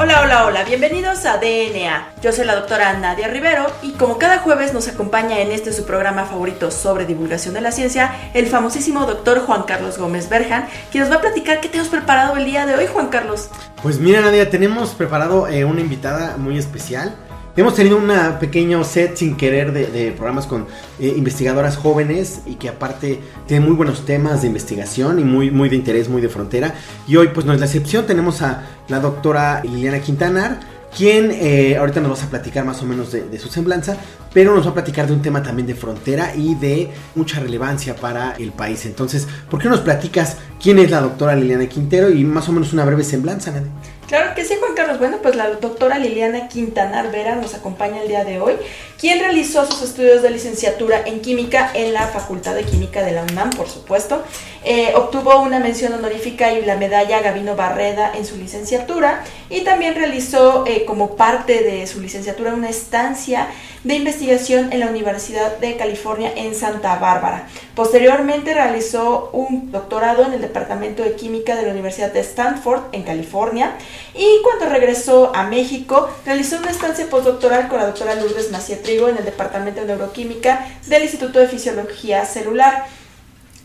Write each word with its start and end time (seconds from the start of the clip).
Hola, 0.00 0.20
hola, 0.22 0.46
hola, 0.46 0.62
bienvenidos 0.62 1.26
a 1.26 1.38
DNA. 1.38 2.12
Yo 2.22 2.30
soy 2.30 2.44
la 2.44 2.54
doctora 2.54 2.96
Nadia 3.00 3.26
Rivero 3.26 3.66
y 3.82 3.94
como 3.94 4.16
cada 4.16 4.38
jueves 4.38 4.72
nos 4.72 4.86
acompaña 4.86 5.40
en 5.40 5.50
este 5.50 5.72
su 5.72 5.84
programa 5.86 6.24
favorito 6.24 6.70
sobre 6.70 7.04
divulgación 7.04 7.52
de 7.54 7.62
la 7.62 7.72
ciencia, 7.72 8.14
el 8.32 8.46
famosísimo 8.46 9.06
doctor 9.06 9.40
Juan 9.40 9.64
Carlos 9.64 9.98
Gómez 9.98 10.28
Berjan, 10.28 10.68
quien 10.92 11.02
nos 11.02 11.12
va 11.12 11.16
a 11.16 11.20
platicar 11.20 11.60
qué 11.60 11.68
tenemos 11.68 11.90
preparado 11.90 12.36
el 12.36 12.44
día 12.44 12.64
de 12.64 12.76
hoy, 12.76 12.86
Juan 12.86 13.08
Carlos. 13.08 13.50
Pues 13.82 13.98
mira 13.98 14.20
Nadia, 14.20 14.48
tenemos 14.48 14.90
preparado 14.90 15.48
eh, 15.48 15.64
una 15.64 15.80
invitada 15.80 16.36
muy 16.36 16.58
especial. 16.58 17.16
Hemos 17.58 17.74
tenido 17.74 17.96
un 17.96 18.08
pequeño 18.38 18.84
set 18.84 19.16
sin 19.16 19.36
querer 19.36 19.72
de, 19.72 20.12
programas 20.12 20.46
con 20.46 20.68
eh, 21.00 21.12
investigadoras 21.16 21.76
jóvenes 21.76 22.42
y 22.46 22.54
que 22.54 22.68
aparte 22.68 23.18
tienen 23.48 23.66
muy 23.66 23.76
buenos 23.76 24.06
temas 24.06 24.42
de 24.42 24.46
investigación 24.46 25.18
y 25.18 25.24
muy, 25.24 25.50
muy 25.50 25.68
de 25.68 25.74
interés, 25.74 26.08
muy 26.08 26.22
de 26.22 26.28
frontera. 26.28 26.76
Y 27.08 27.16
hoy 27.16 27.30
pues 27.34 27.44
no 27.46 27.52
es 27.52 27.58
la 27.58 27.66
excepción, 27.66 28.06
tenemos 28.06 28.42
a 28.42 28.62
la 28.86 29.00
doctora 29.00 29.60
Liliana 29.64 29.98
Quintanar, 29.98 30.60
quien 30.96 31.32
eh, 31.32 31.76
ahorita 31.76 32.00
nos 32.00 32.10
vas 32.10 32.22
a 32.22 32.30
platicar 32.30 32.64
más 32.64 32.80
o 32.80 32.86
menos 32.86 33.10
de, 33.10 33.38
su 33.40 33.48
semblanza, 33.48 33.96
pero 34.32 34.54
nos 34.54 34.64
va 34.64 34.70
a 34.70 34.74
platicar 34.74 35.08
de 35.08 35.14
un 35.14 35.22
tema 35.22 35.42
también 35.42 35.66
de 35.66 35.74
frontera 35.74 36.36
y 36.36 36.54
de 36.54 36.92
mucha 37.16 37.40
relevancia 37.40 37.96
para 37.96 38.36
el 38.36 38.52
país. 38.52 38.86
Entonces, 38.86 39.26
¿por 39.50 39.60
qué 39.60 39.68
nos 39.68 39.80
platicas 39.80 40.36
quién 40.62 40.78
es 40.78 40.92
la 40.92 41.00
doctora 41.00 41.34
Liliana 41.34 41.66
Quintero 41.66 42.08
y 42.08 42.22
más 42.22 42.48
o 42.48 42.52
menos 42.52 42.72
una 42.72 42.84
breve 42.84 43.02
semblanza, 43.02 43.50
Nadia? 43.50 43.72
Claro 44.08 44.34
que 44.34 44.42
sí, 44.42 44.54
Juan 44.58 44.74
Carlos. 44.74 44.98
Bueno, 44.98 45.18
pues 45.22 45.36
la 45.36 45.50
doctora 45.50 45.98
Liliana 45.98 46.48
Quintanar 46.48 47.12
Vera 47.12 47.34
nos 47.34 47.52
acompaña 47.52 48.00
el 48.00 48.08
día 48.08 48.24
de 48.24 48.40
hoy, 48.40 48.54
quien 48.98 49.20
realizó 49.20 49.66
sus 49.66 49.82
estudios 49.82 50.22
de 50.22 50.30
licenciatura 50.30 51.02
en 51.04 51.20
química 51.20 51.70
en 51.74 51.92
la 51.92 52.06
Facultad 52.06 52.54
de 52.54 52.64
Química 52.64 53.02
de 53.02 53.12
la 53.12 53.24
UNAM, 53.24 53.50
por 53.50 53.68
supuesto. 53.68 54.22
Eh, 54.64 54.92
obtuvo 54.96 55.38
una 55.40 55.60
mención 55.60 55.92
honorífica 55.92 56.52
y 56.52 56.64
la 56.64 56.76
medalla 56.76 57.20
Gavino 57.20 57.54
Barreda 57.54 58.10
en 58.14 58.24
su 58.24 58.36
licenciatura 58.36 59.24
y 59.50 59.60
también 59.60 59.94
realizó 59.94 60.64
eh, 60.66 60.84
como 60.86 61.14
parte 61.14 61.62
de 61.62 61.86
su 61.86 62.00
licenciatura 62.00 62.54
una 62.54 62.70
estancia 62.70 63.48
de 63.84 63.94
investigación 63.94 64.72
en 64.72 64.80
la 64.80 64.86
Universidad 64.86 65.58
de 65.58 65.76
California 65.76 66.32
en 66.34 66.54
Santa 66.54 66.96
Bárbara. 66.96 67.46
Posteriormente 67.74 68.52
realizó 68.52 69.30
un 69.32 69.70
doctorado 69.70 70.24
en 70.24 70.32
el 70.32 70.40
Departamento 70.40 71.04
de 71.04 71.14
Química 71.14 71.54
de 71.54 71.62
la 71.62 71.70
Universidad 71.70 72.12
de 72.12 72.20
Stanford 72.20 72.82
en 72.92 73.04
California 73.04 73.76
y 74.14 74.42
cuando 74.42 74.66
regresó 74.66 75.32
a 75.34 75.44
México 75.44 76.10
realizó 76.24 76.58
una 76.58 76.70
estancia 76.70 77.08
postdoctoral 77.08 77.68
con 77.68 77.78
la 77.78 77.86
doctora 77.86 78.14
Lourdes 78.14 78.50
Maciá 78.50 78.82
Trigo 78.82 79.08
en 79.08 79.16
el 79.18 79.24
Departamento 79.24 79.80
de 79.80 79.86
Neuroquímica 79.86 80.66
del 80.86 81.02
Instituto 81.02 81.38
de 81.38 81.48
Fisiología 81.48 82.24
Celular. 82.24 82.86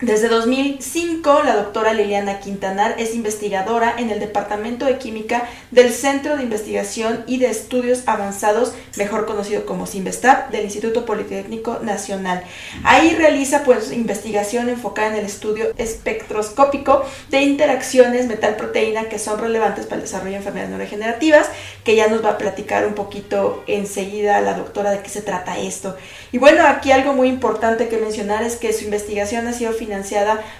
Desde 0.03 0.27
2005, 0.27 1.43
la 1.45 1.55
doctora 1.55 1.93
Liliana 1.93 2.41
Quintanar 2.41 2.95
es 2.97 3.15
investigadora 3.15 3.95
en 3.97 4.09
el 4.09 4.19
Departamento 4.19 4.83
de 4.83 4.97
Química 4.97 5.47
del 5.71 5.93
Centro 5.93 6.35
de 6.35 6.43
Investigación 6.43 7.23
y 7.25 7.37
de 7.37 7.49
Estudios 7.49 8.03
Avanzados, 8.05 8.73
mejor 8.97 9.25
conocido 9.25 9.65
como 9.65 9.87
CIMBESTAP, 9.87 10.51
del 10.51 10.65
Instituto 10.65 11.05
Politécnico 11.05 11.79
Nacional. 11.81 12.43
Ahí 12.83 13.15
realiza 13.15 13.63
pues 13.63 13.93
investigación 13.93 14.67
enfocada 14.67 15.07
en 15.07 15.15
el 15.19 15.25
estudio 15.25 15.71
espectroscópico 15.77 17.05
de 17.29 17.39
interacciones 17.39 18.27
metal-proteína 18.27 19.05
que 19.05 19.19
son 19.19 19.39
relevantes 19.39 19.85
para 19.85 19.95
el 19.95 20.01
desarrollo 20.01 20.31
de 20.31 20.37
enfermedades 20.39 20.71
neurodegenerativas, 20.71 21.47
que 21.85 21.95
ya 21.95 22.09
nos 22.09 22.25
va 22.25 22.31
a 22.31 22.37
platicar 22.37 22.85
un 22.85 22.93
poquito 22.93 23.63
enseguida 23.67 24.41
la 24.41 24.53
doctora 24.55 24.91
de 24.91 24.99
qué 24.99 25.07
se 25.07 25.21
trata 25.21 25.57
esto. 25.59 25.95
Y 26.33 26.39
bueno, 26.39 26.67
aquí 26.67 26.91
algo 26.91 27.13
muy 27.13 27.29
importante 27.29 27.87
que 27.87 27.95
mencionar 27.95 28.43
es 28.43 28.57
que 28.57 28.73
su 28.73 28.83
investigación 28.83 29.47
ha 29.47 29.53
sido 29.53 29.71
financiada 29.71 29.92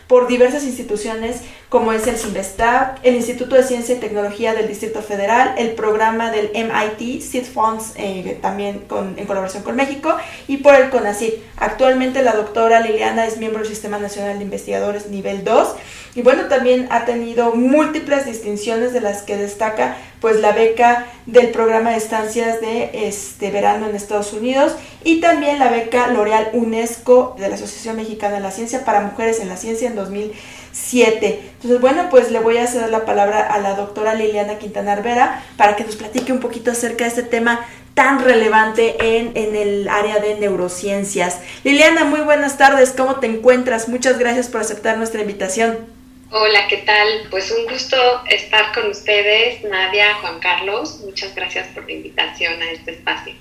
por 0.08 0.28
diversas 0.28 0.64
instituciones 0.64 1.42
como 1.70 1.92
es 1.92 2.06
el 2.06 2.18
CIMBESTAB, 2.18 3.00
el 3.02 3.16
Instituto 3.16 3.56
de 3.56 3.64
Ciencia 3.64 3.96
y 3.96 4.00
Tecnología 4.00 4.54
del 4.54 4.68
Distrito 4.68 5.02
Federal, 5.02 5.56
el 5.58 5.72
programa 5.72 6.30
del 6.30 6.52
MIT, 6.54 7.20
Seed 7.20 7.46
Funds, 7.46 7.94
eh, 7.96 8.38
también 8.44 8.84
en 9.18 9.26
colaboración 9.26 9.64
con 9.64 9.76
México, 9.76 10.16
y 10.48 10.58
por 10.58 10.76
el 10.76 10.92
CONACYT. 10.92 11.34
Actualmente 11.58 12.22
la 12.22 12.34
doctora 12.34 12.80
Liliana 12.80 13.26
es 13.26 13.38
miembro 13.38 13.62
del 13.62 13.70
Sistema 13.70 13.98
Nacional 13.98 14.38
de 14.38 14.44
Investigadores 14.44 15.08
nivel 15.08 15.44
2 15.44 15.76
y 16.16 16.22
bueno, 16.22 16.44
también 16.48 16.88
ha 16.92 17.06
tenido 17.06 17.56
múltiples 17.56 18.28
distinciones 18.28 18.94
de 18.94 19.02
las 19.02 19.24
que 19.24 19.36
destaca 19.36 19.98
pues 20.24 20.40
la 20.40 20.54
beca 20.54 21.06
del 21.26 21.50
programa 21.50 21.90
de 21.90 21.98
estancias 21.98 22.62
de 22.62 22.92
este 22.94 23.52
verano 23.52 23.90
en 23.90 23.94
Estados 23.94 24.32
Unidos 24.32 24.72
y 25.04 25.20
también 25.20 25.60
la 25.60 25.70
beca 25.70 26.08
L'Oreal 26.08 26.52
UNESCO 26.54 27.36
de 27.38 27.50
la 27.50 27.56
Asociación 27.56 27.98
Mexicana 27.98 28.36
de 28.36 28.40
la 28.40 28.52
Ciencia 28.52 28.86
para 28.86 29.02
Mujeres 29.02 29.42
en 29.42 29.50
la 29.50 29.58
Ciencia 29.58 29.90
en 29.90 29.98
2007. 29.98 31.52
Entonces, 31.56 31.82
bueno, 31.82 32.08
pues 32.10 32.32
le 32.32 32.40
voy 32.40 32.56
a 32.56 32.68
ceder 32.68 32.90
la 32.90 33.04
palabra 33.04 33.42
a 33.42 33.60
la 33.60 33.76
doctora 33.76 34.14
Liliana 34.14 34.60
Quintanar 34.60 35.04
Vera 35.04 35.44
para 35.58 35.76
que 35.76 35.84
nos 35.84 35.98
platique 35.98 36.32
un 36.32 36.40
poquito 36.40 36.72
acerca 36.72 37.04
de 37.04 37.10
este 37.10 37.24
tema 37.24 37.60
tan 37.94 38.24
relevante 38.24 39.18
en, 39.18 39.36
en, 39.36 39.58
el 39.58 39.90
área 39.90 40.20
de 40.20 40.36
neurociencias. 40.36 41.40
Liliana, 41.66 42.06
muy 42.06 42.22
buenas 42.22 42.58
tardes, 42.58 42.94
¿cómo 42.96 43.18
te 43.18 43.28
encuentras? 43.28 43.90
Muchas 43.90 44.18
gracias 44.18 44.48
por 44.48 44.62
aceptar 44.62 44.98
nuestra 44.98 45.20
invitación. 45.20 45.93
Hola, 46.36 46.68
¿qué 46.68 46.78
tal? 46.78 47.28
Pues 47.30 47.52
un 47.52 47.72
gusto 47.72 47.96
estar 48.28 48.74
con 48.74 48.90
ustedes, 48.90 49.64
Nadia, 49.66 50.16
Juan 50.16 50.40
Carlos. 50.40 51.02
Muchas 51.06 51.36
gracias 51.36 51.68
por 51.68 51.86
la 51.86 51.92
invitación 51.92 52.60
a 52.60 52.72
este 52.72 52.90
espacio. 52.90 53.36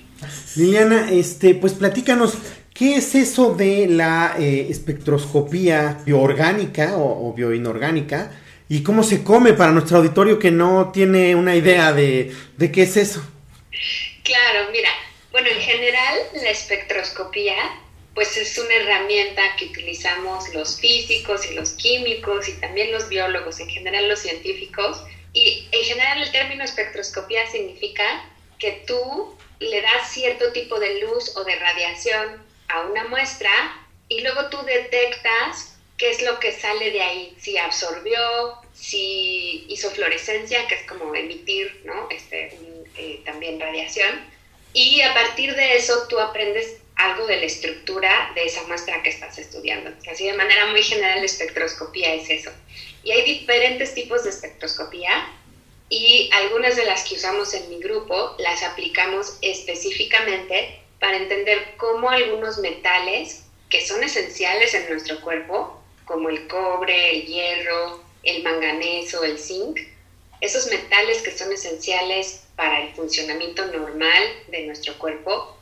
Liliana, 0.55 1.09
este, 1.11 1.55
pues 1.55 1.73
platícanos, 1.73 2.37
¿qué 2.71 2.97
es 2.97 3.15
eso 3.15 3.55
de 3.55 3.87
la 3.87 4.35
eh, 4.37 4.67
espectroscopía 4.69 6.01
bioorgánica 6.05 6.95
o, 6.95 7.29
o, 7.29 7.33
bioinorgánica? 7.33 8.29
¿Y 8.69 8.83
cómo 8.83 9.01
se 9.01 9.23
come 9.23 9.53
para 9.53 9.71
nuestro 9.71 9.97
auditorio 9.97 10.37
que 10.37 10.51
no 10.51 10.91
tiene 10.91 11.33
una 11.33 11.55
idea 11.55 11.93
de, 11.93 12.31
de 12.57 12.71
qué 12.71 12.83
es 12.83 12.95
eso? 12.95 13.27
Claro, 14.23 14.69
mira, 14.71 14.89
bueno, 15.31 15.47
en 15.47 15.61
general 15.61 16.19
la 16.35 16.51
espectroscopía 16.51 17.55
pues 18.13 18.37
es 18.37 18.57
una 18.57 18.75
herramienta 18.75 19.55
que 19.57 19.65
utilizamos 19.65 20.53
los 20.53 20.79
físicos 20.79 21.49
y 21.49 21.55
los 21.55 21.71
químicos 21.71 22.47
y 22.47 22.53
también 22.53 22.91
los 22.91 23.09
biólogos, 23.09 23.59
en 23.59 23.69
general 23.69 24.07
los 24.07 24.19
científicos. 24.19 25.03
Y 25.33 25.67
en 25.71 25.83
general 25.83 26.21
el 26.21 26.31
término 26.31 26.63
espectroscopía 26.63 27.49
significa 27.49 28.29
que 28.59 28.83
tú 28.85 29.35
le 29.59 29.81
das 29.81 30.11
cierto 30.11 30.51
tipo 30.51 30.79
de 30.79 31.01
luz 31.01 31.35
o 31.35 31.43
de 31.43 31.55
radiación 31.55 32.43
a 32.67 32.81
una 32.81 33.05
muestra 33.05 33.51
y 34.09 34.21
luego 34.21 34.49
tú 34.49 34.61
detectas 34.63 35.75
qué 35.97 36.11
es 36.11 36.21
lo 36.21 36.39
que 36.39 36.51
sale 36.51 36.91
de 36.91 37.01
ahí, 37.01 37.35
si 37.39 37.57
absorbió, 37.57 38.19
si 38.73 39.65
hizo 39.69 39.89
fluorescencia, 39.89 40.67
que 40.67 40.75
es 40.75 40.83
como 40.83 41.15
emitir 41.15 41.81
¿no? 41.85 42.07
este, 42.11 42.57
eh, 42.95 43.21
también 43.25 43.59
radiación. 43.59 44.21
Y 44.73 45.01
a 45.01 45.13
partir 45.13 45.55
de 45.55 45.77
eso 45.77 46.07
tú 46.09 46.19
aprendes 46.19 46.77
algo 46.95 47.25
de 47.25 47.37
la 47.37 47.45
estructura 47.45 48.31
de 48.35 48.45
esa 48.45 48.63
muestra 48.63 49.01
que 49.01 49.09
estás 49.09 49.37
estudiando. 49.37 49.91
Así 50.09 50.25
de 50.25 50.33
manera 50.33 50.67
muy 50.67 50.83
general 50.83 51.19
la 51.19 51.25
espectroscopía 51.25 52.13
es 52.13 52.29
eso. 52.29 52.51
Y 53.03 53.11
hay 53.11 53.23
diferentes 53.23 53.93
tipos 53.93 54.23
de 54.23 54.29
espectroscopía 54.29 55.27
y 55.89 56.29
algunas 56.33 56.75
de 56.75 56.85
las 56.85 57.03
que 57.03 57.15
usamos 57.15 57.53
en 57.53 57.69
mi 57.69 57.79
grupo 57.79 58.35
las 58.39 58.63
aplicamos 58.63 59.37
específicamente 59.41 60.79
para 60.99 61.17
entender 61.17 61.75
cómo 61.77 62.09
algunos 62.09 62.59
metales 62.59 63.43
que 63.69 63.85
son 63.85 64.03
esenciales 64.03 64.73
en 64.73 64.89
nuestro 64.89 65.19
cuerpo, 65.21 65.81
como 66.05 66.29
el 66.29 66.47
cobre, 66.47 67.11
el 67.11 67.25
hierro, 67.25 68.03
el 68.23 68.43
manganeso, 68.43 69.23
el 69.23 69.37
zinc, 69.37 69.79
esos 70.41 70.67
metales 70.67 71.21
que 71.21 71.31
son 71.31 71.51
esenciales 71.51 72.43
para 72.55 72.83
el 72.83 72.93
funcionamiento 72.93 73.65
normal 73.65 74.23
de 74.47 74.63
nuestro 74.63 74.97
cuerpo, 74.97 75.57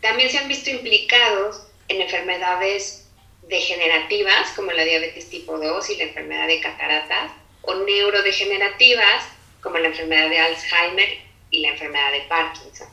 también 0.00 0.30
se 0.30 0.38
han 0.38 0.48
visto 0.48 0.70
implicados 0.70 1.62
en 1.88 2.02
enfermedades 2.02 3.08
degenerativas 3.48 4.50
como 4.54 4.72
la 4.72 4.84
diabetes 4.84 5.30
tipo 5.30 5.58
2 5.58 5.90
y 5.90 5.96
la 5.96 6.04
enfermedad 6.04 6.46
de 6.46 6.60
cataratas 6.60 7.32
o 7.62 7.74
neurodegenerativas, 7.74 9.24
como 9.62 9.78
la 9.78 9.88
enfermedad 9.88 10.28
de 10.30 10.38
Alzheimer 10.38 11.18
y 11.50 11.60
la 11.60 11.70
enfermedad 11.70 12.12
de 12.12 12.20
Parkinson. 12.22 12.88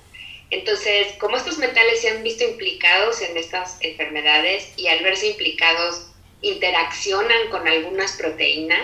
Entonces, 0.50 1.14
como 1.20 1.38
estos 1.38 1.58
metales 1.58 2.02
se 2.02 2.10
han 2.10 2.24
visto 2.24 2.44
implicados 2.44 3.22
en 3.22 3.36
estas 3.38 3.78
enfermedades 3.82 4.72
y 4.78 4.88
al 4.88 5.04
verse 5.04 5.28
implicados 5.28 6.08
interaccionan 6.42 7.50
con 7.50 7.68
algunas 7.68 8.14
proteínas, 8.14 8.82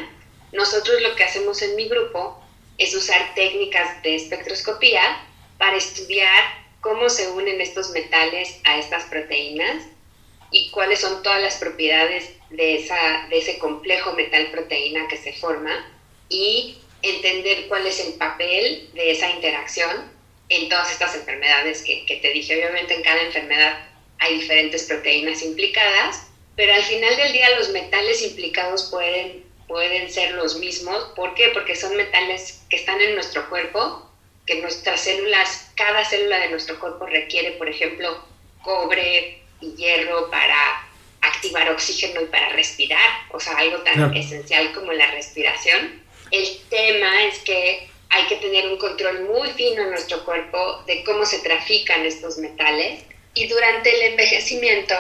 nosotros 0.52 1.02
lo 1.02 1.16
que 1.16 1.24
hacemos 1.24 1.62
en 1.62 1.76
mi 1.76 1.88
grupo 1.88 2.44
es 2.78 2.94
usar 2.96 3.34
técnicas 3.36 4.02
de 4.04 4.16
espectroscopía 4.16 5.24
para 5.58 5.78
estudiar 5.78 6.61
cómo 6.82 7.10
se 7.10 7.30
unen 7.30 7.62
estos 7.62 7.92
metales 7.92 8.60
a 8.64 8.78
estas 8.78 9.06
proteínas 9.06 9.84
y 10.52 10.70
cuáles 10.72 11.00
son 11.00 11.24
todas 11.24 11.42
las 11.42 11.56
propiedades 11.56 12.30
de, 12.50 12.76
esa, 12.76 13.28
de 13.30 13.38
ese 13.38 13.58
complejo 13.58 14.14
metal-proteína 14.14 15.08
que 15.08 15.18
se 15.18 15.34
forma 15.34 15.72
y 16.28 16.78
entender 17.02 17.68
cuál 17.68 17.88
es 17.88 18.00
el 18.00 18.14
papel 18.14 18.90
de 18.94 19.12
esa 19.12 19.30
interacción 19.30 20.12
en 20.50 20.68
todas 20.68 20.92
estas 20.92 21.16
enfermedades 21.16 21.82
que, 21.84 22.06
que, 22.06 22.18
te 22.18 22.32
dije. 22.32 22.56
Obviamente 22.56 22.96
en 22.96 23.04
cada 23.04 23.22
enfermedad 23.22 23.88
hay 24.20 24.40
diferentes 24.40 24.84
proteínas 24.84 25.42
implicadas, 25.42 26.28
pero 26.56 26.74
al 26.74 26.84
final 26.84 27.16
del 27.16 27.32
día 27.32 27.58
los 27.58 27.70
metales 27.70 28.22
implicados 28.22 28.90
pueden, 28.92 29.46
pueden 29.68 30.12
ser 30.12 30.34
los 30.34 30.58
mismos. 30.58 31.14
¿Por 31.16 31.34
qué? 31.36 31.50
Porque 31.54 31.76
son 31.76 31.96
metales 31.96 32.62
que 32.70 32.76
están 32.76 33.00
en 33.00 33.16
nuestro 33.16 33.50
cuerpo, 33.50 34.06
que 34.46 34.62
nuestras 34.62 35.02
células, 35.02 35.71
cada 35.82 36.06
célula 36.06 36.38
de 36.38 36.50
nuestro 36.50 36.80
cuerpo 36.80 37.08
requiere, 37.08 37.54
por 37.54 37.68
ejemplo, 37.68 38.24
cobre 38.62 39.42
y 39.62 39.76
hierro 39.76 40.30
para 40.30 40.88
activar 41.22 41.72
oxígeno 41.72 42.22
y 42.22 42.26
para 42.26 42.50
respirar, 42.50 43.10
o 43.32 43.40
sea, 43.40 43.58
algo 43.58 43.80
tan 43.80 44.16
esencial 44.16 44.74
como 44.74 44.92
la 44.94 45.10
respiración. 45.10 46.04
El 46.30 46.46
tema 46.70 47.24
es 47.24 47.40
que 47.40 47.90
hay 48.10 48.26
que 48.28 48.36
tener 48.36 48.68
un 48.68 48.78
control 48.78 49.22
muy 49.22 49.50
fino 49.50 49.82
en 49.82 49.90
nuestro 49.90 50.24
cuerpo 50.24 50.84
de 50.86 51.04
cómo 51.04 51.26
se 51.26 51.40
trafican 51.40 52.06
estos 52.06 52.38
metales 52.38 53.04
y 53.34 53.48
durante 53.48 53.90
el 53.90 54.12
envejecimiento 54.12 54.96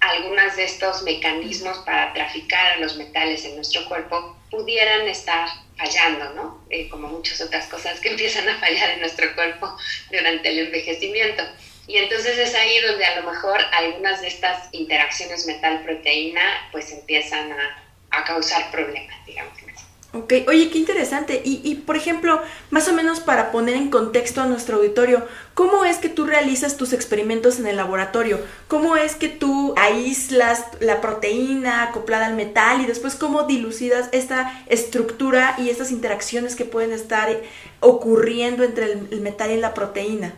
algunos 0.00 0.56
de 0.56 0.64
estos 0.64 1.02
mecanismos 1.02 1.78
para 1.78 2.12
traficar 2.12 2.72
a 2.72 2.76
los 2.78 2.96
metales 2.96 3.44
en 3.44 3.56
nuestro 3.56 3.84
cuerpo 3.86 4.36
pudieran 4.50 5.08
estar 5.08 5.48
fallando, 5.76 6.32
¿no? 6.34 6.64
Eh, 6.70 6.88
como 6.88 7.08
muchas 7.08 7.40
otras 7.40 7.66
cosas 7.66 8.00
que 8.00 8.08
empiezan 8.12 8.48
a 8.48 8.58
fallar 8.58 8.90
en 8.90 9.00
nuestro 9.00 9.34
cuerpo 9.34 9.76
durante 10.10 10.48
el 10.48 10.66
envejecimiento. 10.66 11.42
Y 11.86 11.98
entonces 11.98 12.36
es 12.36 12.54
ahí 12.54 12.80
donde 12.80 13.04
a 13.04 13.20
lo 13.20 13.30
mejor 13.30 13.60
algunas 13.72 14.20
de 14.20 14.28
estas 14.28 14.68
interacciones 14.72 15.46
metal-proteína 15.46 16.68
pues 16.72 16.90
empiezan 16.92 17.52
a, 17.52 17.84
a 18.10 18.24
causar 18.24 18.70
problemas, 18.70 19.24
digamos. 19.24 19.65
Ok, 20.16 20.32
oye, 20.48 20.70
qué 20.70 20.78
interesante. 20.78 21.42
Y, 21.44 21.60
y, 21.62 21.74
por 21.74 21.94
ejemplo, 21.94 22.40
más 22.70 22.88
o 22.88 22.94
menos 22.94 23.20
para 23.20 23.52
poner 23.52 23.74
en 23.74 23.90
contexto 23.90 24.40
a 24.40 24.46
nuestro 24.46 24.78
auditorio, 24.78 25.28
¿cómo 25.52 25.84
es 25.84 25.98
que 25.98 26.08
tú 26.08 26.24
realizas 26.24 26.78
tus 26.78 26.94
experimentos 26.94 27.58
en 27.58 27.66
el 27.66 27.76
laboratorio? 27.76 28.40
¿Cómo 28.66 28.96
es 28.96 29.14
que 29.14 29.28
tú 29.28 29.74
aíslas 29.76 30.64
la 30.80 31.02
proteína 31.02 31.82
acoplada 31.82 32.26
al 32.26 32.34
metal 32.34 32.80
y 32.80 32.86
después 32.86 33.14
cómo 33.14 33.42
dilucidas 33.42 34.08
esta 34.12 34.64
estructura 34.68 35.54
y 35.58 35.68
estas 35.68 35.90
interacciones 35.90 36.56
que 36.56 36.64
pueden 36.64 36.92
estar 36.92 37.28
ocurriendo 37.80 38.64
entre 38.64 38.92
el, 38.92 39.20
metal 39.20 39.50
y 39.50 39.58
la 39.58 39.74
proteína? 39.74 40.32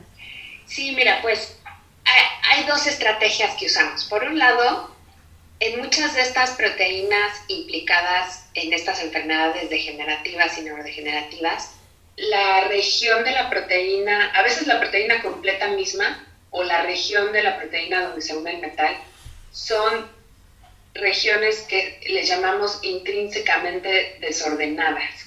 Sí, 0.67 0.91
mira, 0.91 1.23
pues 1.23 1.57
hay, 2.05 2.59
hay 2.59 2.67
dos 2.67 2.85
estrategias 2.89 3.57
que 3.57 3.67
usamos. 3.67 4.07
Por 4.07 4.25
un 4.25 4.41
lado, 4.41 4.98
en 5.60 5.81
muchas 5.81 6.14
de 6.14 6.22
estas 6.22 6.50
proteínas 6.52 7.43
implicadas 7.49 8.49
en 8.55 8.72
estas 8.72 9.02
enfermedades 9.02 9.69
degenerativas 9.70 10.56
y 10.58 10.62
neurodegenerativas, 10.62 11.75
la 12.16 12.62
región 12.69 13.25
de 13.25 13.32
la 13.32 13.50
proteína, 13.50 14.32
a 14.34 14.43
veces 14.43 14.66
la 14.66 14.81
proteína 14.81 15.22
completa 15.22 15.69
misma 15.69 16.25
o 16.50 16.62
la 16.62 16.82
región 16.82 17.32
de 17.32 17.43
la 17.43 17.58
proteína 17.58 18.02
donde 18.02 18.22
se 18.22 18.37
une 18.37 18.52
el 18.52 18.58
metal, 18.58 18.96
son 19.50 20.08
regiones 20.94 21.60
que 21.69 22.00
les 22.08 22.28
llamamos 22.28 22.81
intrínsecamente 22.82 24.16
desordenadas. 24.20 25.26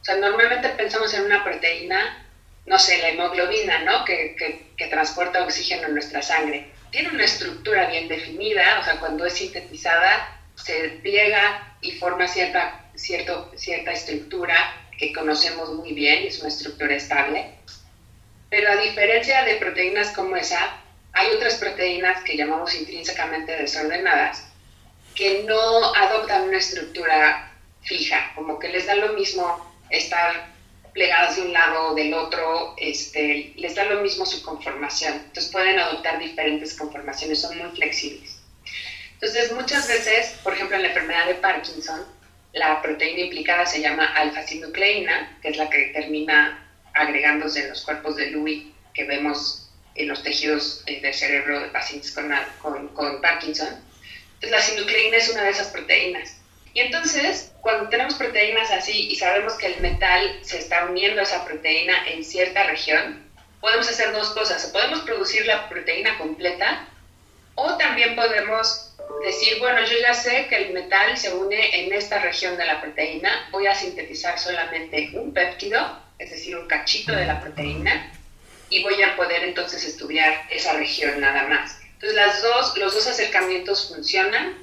O 0.00 0.04
sea, 0.04 0.16
normalmente 0.16 0.68
pensamos 0.70 1.12
en 1.14 1.24
una 1.24 1.44
proteína, 1.44 2.26
no 2.66 2.78
sé, 2.78 2.98
la 2.98 3.10
hemoglobina, 3.10 3.82
¿no? 3.82 4.04
Que, 4.04 4.34
que, 4.36 4.66
que 4.76 4.86
transporta 4.86 5.42
oxígeno 5.42 5.88
en 5.88 5.94
nuestra 5.94 6.22
sangre 6.22 6.70
tiene 6.90 7.10
una 7.10 7.24
estructura 7.24 7.88
bien 7.88 8.08
definida, 8.08 8.80
o 8.80 8.84
sea, 8.84 8.98
cuando 8.98 9.24
es 9.24 9.34
sintetizada 9.34 10.40
se 10.54 10.98
pliega 11.02 11.76
y 11.80 11.92
forma 11.92 12.28
cierta, 12.28 12.90
cierto, 12.94 13.50
cierta 13.56 13.92
estructura 13.92 14.54
que 14.98 15.12
conocemos 15.12 15.72
muy 15.72 15.92
bien, 15.92 16.26
es 16.26 16.40
una 16.40 16.48
estructura 16.48 16.94
estable. 16.94 17.54
Pero 18.50 18.70
a 18.70 18.76
diferencia 18.76 19.44
de 19.44 19.56
proteínas 19.56 20.10
como 20.10 20.36
esa, 20.36 20.76
hay 21.12 21.28
otras 21.28 21.54
proteínas 21.54 22.22
que 22.22 22.36
llamamos 22.36 22.74
intrínsecamente 22.74 23.56
desordenadas, 23.56 24.48
que 25.14 25.44
no 25.44 25.94
adoptan 25.94 26.48
una 26.48 26.58
estructura 26.58 27.52
fija, 27.82 28.32
como 28.34 28.58
que 28.58 28.68
les 28.68 28.86
da 28.86 28.94
lo 28.96 29.14
mismo 29.14 29.74
estar 29.88 30.50
plegadas 30.92 31.36
de 31.36 31.42
un 31.42 31.52
lado 31.52 31.88
o 31.88 31.94
del 31.94 32.12
otro, 32.14 32.74
este, 32.76 33.52
les 33.56 33.74
da 33.74 33.84
lo 33.84 34.00
mismo 34.00 34.26
su 34.26 34.42
conformación. 34.42 35.14
Entonces 35.14 35.50
pueden 35.52 35.78
adoptar 35.78 36.18
diferentes 36.18 36.74
conformaciones, 36.74 37.40
son 37.40 37.58
muy 37.58 37.70
flexibles. 37.70 38.38
Entonces 39.14 39.52
muchas 39.52 39.86
veces, 39.86 40.38
por 40.42 40.54
ejemplo 40.54 40.76
en 40.76 40.82
la 40.82 40.88
enfermedad 40.88 41.26
de 41.26 41.34
Parkinson, 41.34 42.04
la 42.52 42.82
proteína 42.82 43.20
implicada 43.20 43.66
se 43.66 43.80
llama 43.80 44.06
alfa-sinucleína, 44.14 45.38
que 45.42 45.50
es 45.50 45.56
la 45.56 45.70
que 45.70 45.90
termina 45.94 46.66
agregándose 46.94 47.60
en 47.62 47.68
los 47.68 47.82
cuerpos 47.82 48.16
de 48.16 48.30
Lewy 48.30 48.74
que 48.94 49.04
vemos 49.04 49.70
en 49.94 50.08
los 50.08 50.22
tejidos 50.22 50.82
eh, 50.86 51.00
del 51.00 51.14
cerebro 51.14 51.60
de 51.60 51.68
pacientes 51.68 52.12
con, 52.12 52.88
con, 52.88 53.20
Parkinson. 53.20 53.68
Entonces 54.34 54.50
la 54.50 54.60
sinucleína 54.60 55.16
es 55.16 55.28
una 55.28 55.42
de 55.44 55.50
esas 55.50 55.68
proteínas. 55.68 56.39
Y 56.72 56.80
entonces, 56.80 57.52
cuando 57.60 57.88
tenemos 57.88 58.14
proteínas 58.14 58.70
así 58.70 59.08
y 59.10 59.16
sabemos 59.16 59.54
que 59.54 59.66
el 59.66 59.80
metal 59.80 60.38
se 60.42 60.58
está 60.58 60.84
uniendo 60.84 61.20
a 61.20 61.24
esa 61.24 61.44
proteína 61.44 62.08
en 62.08 62.24
cierta 62.24 62.64
región, 62.64 63.28
podemos 63.60 63.88
hacer 63.88 64.12
dos 64.12 64.30
cosas. 64.30 64.64
O 64.66 64.72
podemos 64.72 65.00
producir 65.00 65.46
la 65.46 65.68
proteína 65.68 66.16
completa 66.18 66.86
o 67.54 67.76
también 67.76 68.14
podemos 68.14 68.94
decir, 69.24 69.58
bueno, 69.58 69.84
yo 69.84 69.98
ya 70.00 70.14
sé 70.14 70.46
que 70.48 70.56
el 70.56 70.72
metal 70.72 71.16
se 71.18 71.34
une 71.34 71.84
en 71.84 71.92
esta 71.92 72.20
región 72.20 72.56
de 72.56 72.66
la 72.66 72.80
proteína, 72.80 73.48
voy 73.50 73.66
a 73.66 73.74
sintetizar 73.74 74.38
solamente 74.38 75.10
un 75.14 75.34
péptido, 75.34 76.00
es 76.18 76.30
decir, 76.30 76.56
un 76.56 76.66
cachito 76.66 77.12
de 77.12 77.26
la 77.26 77.40
proteína, 77.40 78.12
y 78.70 78.82
voy 78.82 79.02
a 79.02 79.16
poder 79.16 79.44
entonces 79.44 79.84
estudiar 79.84 80.46
esa 80.48 80.74
región 80.74 81.20
nada 81.20 81.48
más. 81.48 81.80
Entonces, 81.94 82.14
las 82.14 82.40
dos, 82.40 82.76
los 82.78 82.94
dos 82.94 83.06
acercamientos 83.08 83.88
funcionan 83.88 84.56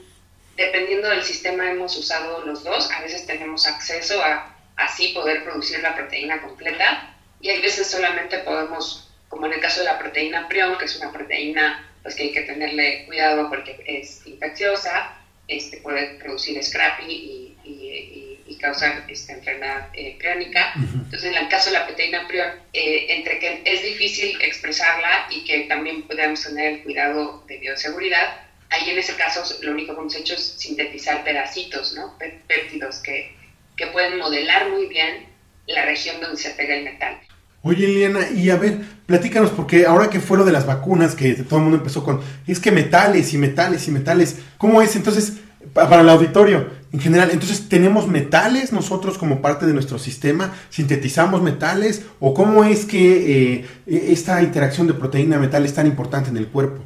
dependiendo 0.57 1.09
del 1.09 1.23
sistema 1.23 1.71
hemos 1.71 1.95
usado 1.95 2.43
los 2.45 2.63
dos. 2.63 2.91
A 2.91 3.01
veces 3.01 3.25
tenemos 3.25 3.65
acceso 3.67 4.21
a 4.21 4.53
así 4.75 5.09
poder 5.09 5.43
producir 5.43 5.79
la 5.79 5.95
proteína 5.95 6.41
completa 6.41 7.15
y 7.39 7.49
hay 7.49 7.61
veces 7.61 7.87
solamente 7.87 8.39
podemos, 8.39 9.11
como 9.29 9.45
en 9.45 9.53
el 9.53 9.59
caso 9.59 9.79
de 9.79 9.85
la 9.85 9.99
proteína 9.99 10.47
prion, 10.47 10.77
que 10.77 10.85
es 10.85 10.95
una 10.97 11.11
proteína 11.11 11.83
pues 12.01 12.15
que 12.15 12.23
hay 12.23 12.31
que 12.31 12.41
tenerle 12.41 13.05
cuidado 13.05 13.49
porque 13.49 13.83
es 13.85 14.25
infecciosa, 14.25 15.13
este, 15.47 15.77
puede 15.77 16.15
producir 16.15 16.61
scrappy 16.63 17.05
y, 17.05 17.57
y, 17.63 18.39
y, 18.47 18.57
causar 18.57 19.03
esta 19.07 19.33
enfermedad 19.33 19.89
eh, 19.93 20.15
priónica. 20.17 20.73
Entonces, 20.75 21.25
en 21.25 21.35
el 21.35 21.47
caso 21.47 21.69
de 21.69 21.77
la 21.77 21.85
proteína 21.85 22.27
prion, 22.27 22.49
eh, 22.73 23.07
entre 23.09 23.39
que 23.39 23.61
es 23.65 23.83
difícil 23.83 24.41
expresarla 24.41 25.27
y 25.29 25.43
que 25.43 25.61
también 25.63 26.03
podemos 26.03 26.41
tener 26.43 26.73
el 26.73 26.83
cuidado 26.83 27.43
de 27.47 27.57
bioseguridad, 27.57 28.46
ahí 28.69 28.89
en 28.89 28.97
ese 28.97 29.15
caso 29.15 29.41
lo 29.61 29.71
único 29.71 29.93
que 29.93 30.01
hemos 30.01 30.15
hecho 30.15 30.33
es 30.33 30.55
sintetizar 30.57 31.23
pedacitos, 31.23 31.93
¿no? 31.93 32.17
Péptidos 32.47 32.97
que, 32.97 33.35
que 33.75 33.87
pueden 33.87 34.17
modelar 34.17 34.69
muy 34.69 34.87
bien 34.87 35.27
la 35.67 35.85
región 35.85 36.21
donde 36.21 36.37
se 36.37 36.51
pega 36.51 36.75
el 36.75 36.83
metal. 36.83 37.19
Oye, 37.63 37.87
Liliana, 37.87 38.29
y 38.29 38.49
a 38.49 38.55
ver, 38.55 38.79
platícanos, 39.05 39.51
porque 39.51 39.85
ahora 39.85 40.09
que 40.09 40.21
fue 40.21 40.37
lo 40.37 40.45
de 40.45 40.51
las 40.51 40.65
vacunas, 40.65 41.15
que 41.15 41.33
todo 41.33 41.57
el 41.57 41.63
mundo 41.63 41.77
empezó 41.77 42.03
con, 42.03 42.21
es 42.45 42.59
que 42.59 42.71
metales 42.71 43.33
y 43.33 43.37
metales 43.37 43.87
y 43.87 43.91
metales, 43.91 44.37
¿cómo 44.57 44.81
es? 44.81 44.95
Entonces, 44.95 45.33
para 45.73 46.01
el 46.01 46.09
auditorio 46.09 46.77
en 46.93 47.01
general, 47.01 47.29
entonces, 47.31 47.67
¿tenemos 47.67 48.07
metales 48.07 48.71
nosotros 48.71 49.17
como 49.17 49.41
parte 49.41 49.65
de 49.65 49.73
nuestro 49.73 49.99
sistema? 49.99 50.55
¿Sintetizamos 50.69 51.41
metales? 51.41 52.03
¿O 52.21 52.33
cómo 52.33 52.63
es 52.63 52.85
que 52.85 53.57
eh, 53.57 53.65
esta 53.85 54.41
interacción 54.41 54.87
de 54.87 54.93
proteína-metal 54.93 55.65
es 55.65 55.73
tan 55.73 55.85
importante 55.85 56.29
en 56.29 56.37
el 56.37 56.47
cuerpo? 56.47 56.81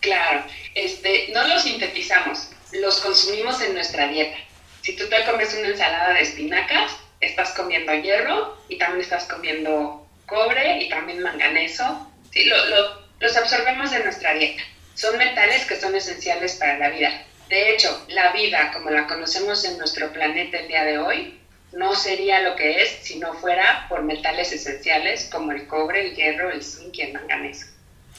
Claro, 0.00 0.42
este, 0.76 1.30
no 1.32 1.48
los 1.48 1.62
sintetizamos, 1.62 2.50
los 2.72 3.00
consumimos 3.00 3.60
en 3.62 3.74
nuestra 3.74 4.06
dieta. 4.08 4.36
Si 4.82 4.94
tú 4.94 5.08
te 5.08 5.24
comes 5.24 5.52
una 5.54 5.68
ensalada 5.68 6.14
de 6.14 6.20
espinacas, 6.20 6.92
estás 7.20 7.50
comiendo 7.52 7.92
hierro 7.94 8.56
y 8.68 8.78
también 8.78 9.00
estás 9.00 9.24
comiendo 9.24 10.06
cobre 10.26 10.82
y 10.82 10.88
también 10.88 11.22
manganeso. 11.22 12.12
Sí, 12.30 12.44
los 12.44 13.36
absorbemos 13.36 13.92
en 13.92 14.04
nuestra 14.04 14.34
dieta. 14.34 14.62
Son 14.94 15.16
metales 15.16 15.64
que 15.64 15.80
son 15.80 15.96
esenciales 15.96 16.54
para 16.56 16.78
la 16.78 16.90
vida. 16.90 17.24
De 17.48 17.70
hecho, 17.70 18.04
la 18.08 18.32
vida, 18.32 18.70
como 18.72 18.90
la 18.90 19.06
conocemos 19.06 19.64
en 19.64 19.78
nuestro 19.78 20.12
planeta 20.12 20.58
el 20.58 20.68
día 20.68 20.84
de 20.84 20.98
hoy, 20.98 21.40
no 21.72 21.94
sería 21.94 22.40
lo 22.40 22.56
que 22.56 22.82
es 22.82 22.90
si 23.02 23.18
no 23.18 23.34
fuera 23.34 23.86
por 23.88 24.02
metales 24.02 24.52
esenciales 24.52 25.28
como 25.30 25.52
el 25.52 25.66
cobre, 25.66 26.08
el 26.08 26.16
hierro, 26.16 26.50
el 26.50 26.62
zinc 26.62 26.96
y 26.98 27.02
el 27.02 27.12
manganeso. 27.14 27.66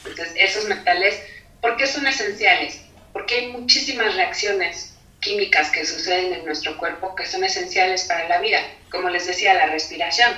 Entonces, 0.05 0.33
esos 0.37 0.65
metales, 0.65 1.19
¿por 1.61 1.77
qué 1.77 1.87
son 1.87 2.07
esenciales? 2.07 2.81
Porque 3.13 3.35
hay 3.35 3.47
muchísimas 3.47 4.15
reacciones 4.15 4.97
químicas 5.19 5.71
que 5.71 5.85
suceden 5.85 6.33
en 6.33 6.45
nuestro 6.45 6.77
cuerpo 6.77 7.15
que 7.15 7.25
son 7.25 7.43
esenciales 7.43 8.05
para 8.05 8.27
la 8.27 8.39
vida. 8.39 8.61
Como 8.91 9.09
les 9.09 9.27
decía, 9.27 9.53
la 9.53 9.67
respiración. 9.67 10.31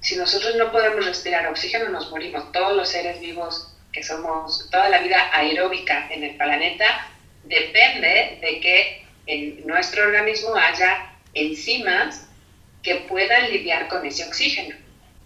Si 0.00 0.16
nosotros 0.16 0.56
no 0.56 0.72
podemos 0.72 1.04
respirar 1.04 1.46
oxígeno, 1.46 1.88
nos 1.88 2.10
morimos. 2.10 2.52
Todos 2.52 2.76
los 2.76 2.88
seres 2.88 3.20
vivos 3.20 3.74
que 3.92 4.02
somos, 4.02 4.68
toda 4.70 4.88
la 4.88 4.98
vida 4.98 5.30
aeróbica 5.32 6.08
en 6.10 6.24
el 6.24 6.36
planeta, 6.36 7.08
depende 7.44 8.38
de 8.40 8.60
que 8.60 9.06
en 9.26 9.66
nuestro 9.66 10.02
organismo 10.04 10.54
haya 10.56 11.12
enzimas 11.32 12.26
que 12.82 12.96
puedan 12.96 13.50
lidiar 13.50 13.88
con 13.88 14.04
ese 14.04 14.24
oxígeno, 14.24 14.76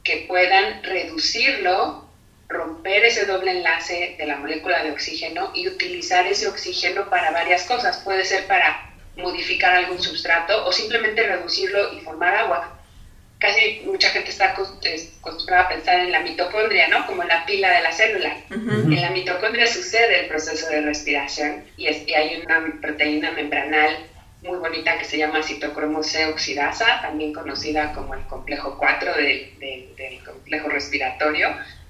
que 0.04 0.26
puedan 0.28 0.82
reducirlo, 0.82 2.07
romper 2.48 3.04
ese 3.04 3.26
doble 3.26 3.52
enlace 3.52 4.16
de 4.18 4.26
la 4.26 4.36
molécula 4.36 4.82
de 4.82 4.90
oxígeno 4.90 5.52
y 5.54 5.68
utilizar 5.68 6.26
ese 6.26 6.48
oxígeno 6.48 7.08
para 7.10 7.30
varias 7.30 7.64
cosas. 7.64 7.98
Puede 7.98 8.24
ser 8.24 8.46
para 8.46 8.90
modificar 9.16 9.74
algún 9.74 10.00
sustrato 10.00 10.66
o 10.66 10.72
simplemente 10.72 11.22
reducirlo 11.22 11.92
y 11.92 12.00
formar 12.00 12.34
agua. 12.34 12.74
Casi 13.38 13.82
mucha 13.84 14.10
gente 14.10 14.30
está 14.30 14.50
acostumbrada 14.50 15.64
a 15.64 15.68
pensar 15.68 16.00
en 16.00 16.10
la 16.10 16.20
mitocondria, 16.20 16.88
¿no? 16.88 17.06
Como 17.06 17.22
la 17.22 17.46
pila 17.46 17.70
de 17.70 17.82
la 17.82 17.92
célula. 17.92 18.36
En 18.50 19.00
la 19.00 19.10
mitocondria 19.10 19.66
sucede 19.66 20.20
el 20.20 20.26
proceso 20.26 20.68
de 20.68 20.80
respiración 20.80 21.64
y, 21.76 21.86
es, 21.86 22.08
y 22.08 22.14
hay 22.14 22.42
una 22.44 22.80
proteína 22.80 23.30
membranal 23.30 23.96
muy 24.42 24.58
bonita 24.58 24.98
que 24.98 25.04
se 25.04 25.18
llama 25.18 25.42
citocromo 25.42 26.02
C 26.02 26.26
oxidasa, 26.26 27.00
también 27.02 27.32
conocida 27.32 27.92
como 27.92 28.14
el 28.14 28.22
complejo 28.26 28.76
4 28.78 29.14
del, 29.14 29.58
del, 29.58 30.24
complejo 30.24 30.68
respiratorio. 30.68 31.48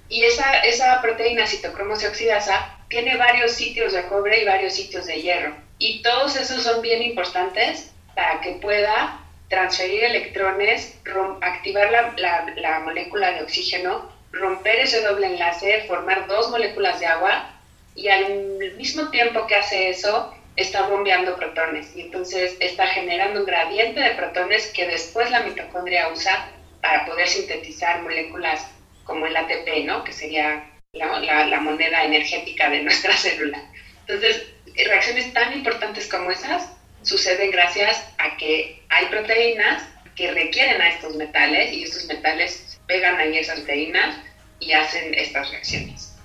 Y 0.09 0.23
esa, 0.23 0.59
esa 0.61 1.01
proteína 1.01 1.45
citocromo 1.45 1.95
C 1.95 2.07
oxidasa 2.07 2.77
tiene 2.89 3.15
varios 3.15 3.51
sitios 3.51 3.93
de 3.93 4.03
cobre 4.07 4.41
y 4.41 4.45
varios 4.45 4.73
sitios 4.73 5.05
de 5.05 5.21
hierro. 5.21 5.55
Y 5.77 6.01
todos 6.01 6.35
esos 6.35 6.63
son 6.63 6.81
bien 6.81 7.03
importantes 7.03 7.93
para 8.15 8.41
que 8.41 8.53
pueda 8.53 9.19
transferir 9.47 10.03
electrones, 10.03 10.99
activar 11.41 11.91
la, 11.91 12.13
la, 12.17 12.53
la 12.57 12.79
molécula 12.79 13.31
de 13.31 13.43
oxígeno, 13.43 14.11
romper 14.31 14.79
ese 14.79 15.01
doble 15.01 15.27
enlace, 15.27 15.85
formar 15.87 16.27
dos 16.27 16.49
moléculas 16.49 16.99
de 16.99 17.05
agua 17.05 17.51
y 17.95 18.07
al 18.07 18.73
mismo 18.77 19.09
tiempo 19.09 19.45
que 19.47 19.55
hace 19.55 19.89
eso, 19.89 20.33
está 20.55 20.87
bombeando 20.87 21.35
protones 21.35 21.95
y 21.95 22.01
entonces 22.01 22.55
está 22.59 22.87
generando 22.87 23.41
un 23.41 23.45
gradiente 23.45 23.99
de 23.99 24.11
protones 24.11 24.67
que 24.73 24.87
después 24.87 25.31
la 25.31 25.41
mitocondria 25.41 26.09
usa 26.09 26.49
para 26.81 27.05
poder 27.05 27.27
sintetizar 27.27 28.01
moléculas 28.01 28.67
como 29.09 29.25
el 29.25 29.35
ATP, 29.35 29.85
¿no? 29.85 30.03
que 30.03 30.13
sería 30.13 30.69
la, 30.93 31.19
la, 31.47 31.59
moneda 31.59 32.03
energética 32.03 32.69
de 32.69 32.83
nuestra 32.83 33.11
célula. 33.17 33.59
Entonces, 34.07 34.45
reacciones 34.85 35.33
tan 35.33 35.51
importantes 35.51 36.07
como 36.07 36.31
esas 36.31 36.71
suceden 37.01 37.49
gracias 37.49 38.07
a 38.19 38.37
que 38.37 38.83
hay 38.89 39.07
proteínas 39.07 39.83
que 40.15 40.31
requieren 40.31 40.79
a 40.81 40.89
estos 40.89 41.15
metales 41.15 41.73
y 41.73 41.83
estos 41.83 42.05
metales 42.05 42.79
pegan 42.87 43.17
ahí 43.17 43.37
esas 43.37 43.57
proteínas 43.59 44.15
y 44.59 44.73
hacen 44.73 45.13
estas 45.15 45.49
reacciones. 45.49 46.15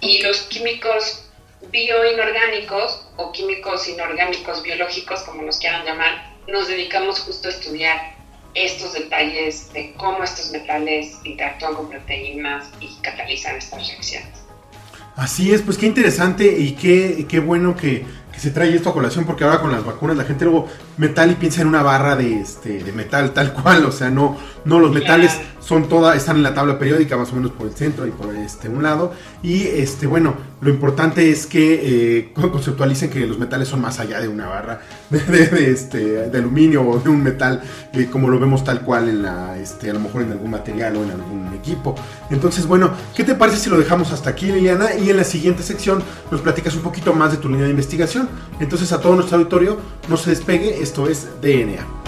Y 0.00 0.22
los 0.22 0.42
químicos 0.42 1.30
bioinorgánicos 1.70 3.06
o 3.16 3.30
químicos 3.30 3.88
inorgánicos 3.88 4.62
biológicos, 4.64 5.22
como 5.22 5.42
los 5.42 5.58
quieran 5.58 5.84
llamar, 5.84 6.32
nos 6.48 6.66
dedicamos 6.66 7.20
justo 7.20 7.48
a 7.48 7.52
estudiar 7.52 8.16
estos 8.54 8.92
detalles 8.92 9.72
de 9.72 9.94
cómo 9.96 10.22
estos 10.22 10.50
metales 10.50 11.18
interactúan 11.24 11.74
con 11.74 11.88
proteínas 11.88 12.66
y 12.80 12.88
catalizan 13.02 13.56
estas 13.56 13.86
reacciones. 13.88 14.28
Así 15.16 15.52
es, 15.52 15.62
pues 15.62 15.76
qué 15.76 15.86
interesante 15.86 16.58
y 16.58 16.72
qué, 16.72 17.26
qué 17.28 17.38
bueno 17.40 17.76
que 17.76 18.04
que 18.32 18.40
se 18.40 18.50
trae 18.50 18.74
esto 18.74 18.90
a 18.90 18.94
colación 18.94 19.26
porque 19.26 19.44
ahora 19.44 19.60
con 19.60 19.70
las 19.70 19.84
vacunas 19.84 20.16
la 20.16 20.24
gente 20.24 20.46
luego 20.46 20.66
metal 20.96 21.30
y 21.30 21.34
piensa 21.34 21.60
en 21.60 21.68
una 21.68 21.82
barra 21.82 22.16
de 22.16 22.40
este 22.40 22.82
de 22.82 22.92
metal 22.92 23.32
tal 23.32 23.52
cual, 23.52 23.84
o 23.84 23.92
sea, 23.92 24.10
no 24.10 24.38
no 24.64 24.80
los 24.80 24.90
metales 24.90 25.38
son 25.62 25.88
todas 25.88 26.16
están 26.16 26.36
en 26.36 26.42
la 26.42 26.54
tabla 26.54 26.78
periódica 26.78 27.16
más 27.16 27.32
o 27.32 27.36
menos 27.36 27.52
por 27.52 27.66
el 27.66 27.74
centro 27.74 28.06
y 28.06 28.10
por 28.10 28.34
este 28.34 28.68
un 28.68 28.82
lado 28.82 29.12
y 29.42 29.62
este 29.62 30.06
bueno, 30.06 30.34
lo 30.60 30.70
importante 30.70 31.30
es 31.30 31.46
que 31.46 31.80
eh, 32.18 32.32
conceptualicen 32.34 33.10
que 33.10 33.26
los 33.26 33.38
metales 33.38 33.68
son 33.68 33.80
más 33.80 34.00
allá 34.00 34.20
de 34.20 34.28
una 34.28 34.48
barra 34.48 34.80
de, 35.10 35.70
este 35.70 36.28
de 36.28 36.38
aluminio 36.38 36.82
o 36.82 36.98
de 36.98 37.08
un 37.08 37.22
metal 37.22 37.62
eh, 37.92 38.08
como 38.10 38.28
lo 38.28 38.38
vemos 38.38 38.64
tal 38.64 38.82
cual 38.82 39.08
en 39.08 39.22
la 39.22 39.58
este 39.58 39.90
a 39.90 39.94
lo 39.94 40.00
mejor 40.00 40.22
en 40.22 40.32
algún 40.32 40.50
material 40.50 40.96
o 40.96 41.02
en 41.02 41.10
algún 41.10 41.52
equipo. 41.54 41.94
Entonces, 42.30 42.66
bueno, 42.66 42.90
¿qué 43.14 43.24
te 43.24 43.34
parece 43.34 43.58
si 43.58 43.70
lo 43.70 43.78
dejamos 43.78 44.12
hasta 44.12 44.30
aquí, 44.30 44.46
Liliana? 44.46 44.94
Y 44.94 45.10
en 45.10 45.16
la 45.16 45.24
siguiente 45.24 45.62
sección 45.62 46.02
nos 46.30 46.40
platicas 46.40 46.74
un 46.74 46.82
poquito 46.82 47.12
más 47.14 47.32
de 47.32 47.38
tu 47.38 47.48
línea 47.48 47.64
de 47.64 47.70
investigación. 47.70 48.28
Entonces 48.60 48.92
a 48.92 49.00
todo 49.00 49.14
nuestro 49.14 49.38
auditorio, 49.38 49.78
no 50.08 50.16
se 50.16 50.30
despegue, 50.30 50.82
esto 50.82 51.08
es 51.08 51.28
DNA. 51.40 52.02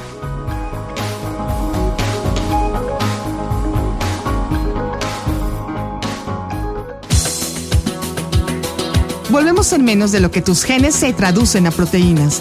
Volvemos 9.35 9.73
en 9.73 9.85
menos 9.85 10.13
de 10.13 10.21
lo 10.21 10.31
que 10.31 10.41
tus 10.41 10.63
genes 10.63 10.95
se 10.95 11.13
traducen 11.13 11.67
a 11.67 11.73
proteínas. 11.73 12.41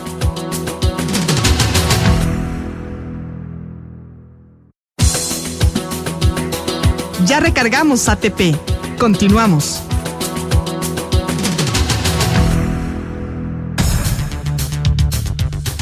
Ya 7.25 7.39
recargamos 7.39 8.07
ATP. 8.07 8.55
Continuamos. 8.99 9.81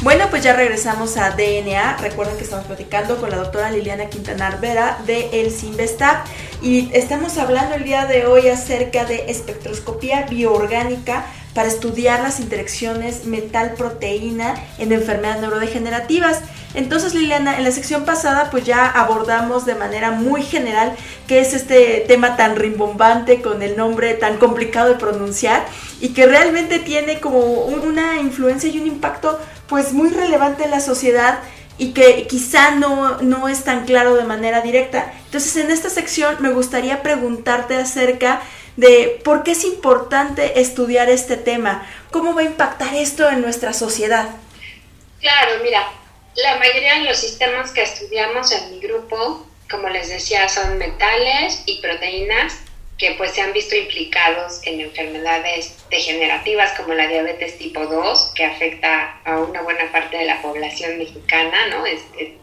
Bueno, 0.01 0.27
pues 0.29 0.45
ya 0.45 0.55
regresamos 0.55 1.17
a 1.17 1.31
DNA. 1.31 1.97
Recuerden 1.97 2.37
que 2.37 2.43
estamos 2.45 2.65
platicando 2.67 3.19
con 3.19 3.31
la 3.31 3.35
doctora 3.35 3.69
Liliana 3.69 4.05
Quintanar 4.05 4.61
Vera 4.61 4.97
de 5.05 5.41
El 5.41 5.51
Simvestab 5.51 6.23
y 6.61 6.91
estamos 6.93 7.37
hablando 7.37 7.75
el 7.75 7.83
día 7.83 8.05
de 8.05 8.27
hoy 8.27 8.47
acerca 8.47 9.05
de 9.05 9.25
espectroscopía 9.31 10.27
bioorgánica 10.29 11.25
para 11.55 11.67
estudiar 11.67 12.21
las 12.21 12.39
interacciones 12.39 13.25
metal-proteína 13.25 14.55
en 14.77 14.91
enfermedades 14.93 15.41
neurodegenerativas. 15.41 16.39
Entonces, 16.75 17.13
Liliana, 17.13 17.57
en 17.57 17.65
la 17.65 17.71
sección 17.71 18.05
pasada 18.05 18.49
pues 18.51 18.63
ya 18.63 18.87
abordamos 18.87 19.65
de 19.65 19.75
manera 19.75 20.11
muy 20.11 20.43
general 20.43 20.95
qué 21.27 21.41
es 21.41 21.53
este 21.53 22.05
tema 22.07 22.37
tan 22.37 22.55
rimbombante 22.55 23.41
con 23.41 23.63
el 23.63 23.75
nombre 23.75 24.13
tan 24.13 24.37
complicado 24.37 24.89
de 24.89 24.95
pronunciar 24.95 25.65
y 25.99 26.09
que 26.09 26.27
realmente 26.27 26.79
tiene 26.79 27.19
como 27.19 27.39
una 27.39 28.21
influencia 28.21 28.69
y 28.69 28.79
un 28.79 28.87
impacto 28.87 29.39
pues 29.67 29.93
muy 29.93 30.09
relevante 30.09 30.63
en 30.63 30.71
la 30.71 30.79
sociedad 30.79 31.39
y 31.77 31.93
que 31.93 32.27
quizá 32.27 32.71
no, 32.71 33.21
no 33.21 33.47
es 33.47 33.63
tan 33.63 33.85
claro 33.85 34.15
de 34.15 34.23
manera 34.23 34.61
directa. 34.61 35.13
Entonces 35.25 35.55
en 35.57 35.71
esta 35.71 35.89
sección 35.89 36.37
me 36.39 36.51
gustaría 36.51 37.01
preguntarte 37.01 37.75
acerca 37.75 38.41
de 38.77 39.19
por 39.23 39.43
qué 39.43 39.51
es 39.51 39.63
importante 39.63 40.59
estudiar 40.59 41.09
este 41.09 41.37
tema, 41.37 41.87
cómo 42.11 42.33
va 42.33 42.41
a 42.41 42.45
impactar 42.45 42.93
esto 42.95 43.29
en 43.29 43.41
nuestra 43.41 43.73
sociedad. 43.73 44.29
Claro, 45.19 45.63
mira, 45.63 45.87
la 46.35 46.57
mayoría 46.57 46.99
de 46.99 47.05
los 47.05 47.17
sistemas 47.17 47.71
que 47.71 47.83
estudiamos 47.83 48.51
en 48.51 48.71
mi 48.71 48.79
grupo, 48.79 49.45
como 49.69 49.89
les 49.89 50.09
decía, 50.09 50.47
son 50.49 50.77
metales 50.77 51.63
y 51.65 51.81
proteínas 51.81 52.57
que 53.01 53.15
pues 53.17 53.31
se 53.31 53.41
han 53.41 53.51
visto 53.51 53.75
implicados 53.75 54.62
en 54.63 54.79
enfermedades 54.79 55.75
degenerativas 55.89 56.72
como 56.74 56.93
la 56.93 57.08
diabetes 57.08 57.58
tipo 57.58 57.84
2, 57.84 58.34
que 58.36 58.46
afecta 58.46 59.20
a 59.25 59.39
una 59.39 59.63
buena 59.63 59.91
parte 59.91 60.17
de 60.17 60.25
la 60.25 60.39
población 60.39 61.00
mexicana, 61.00 61.65
¿no? 61.72 61.84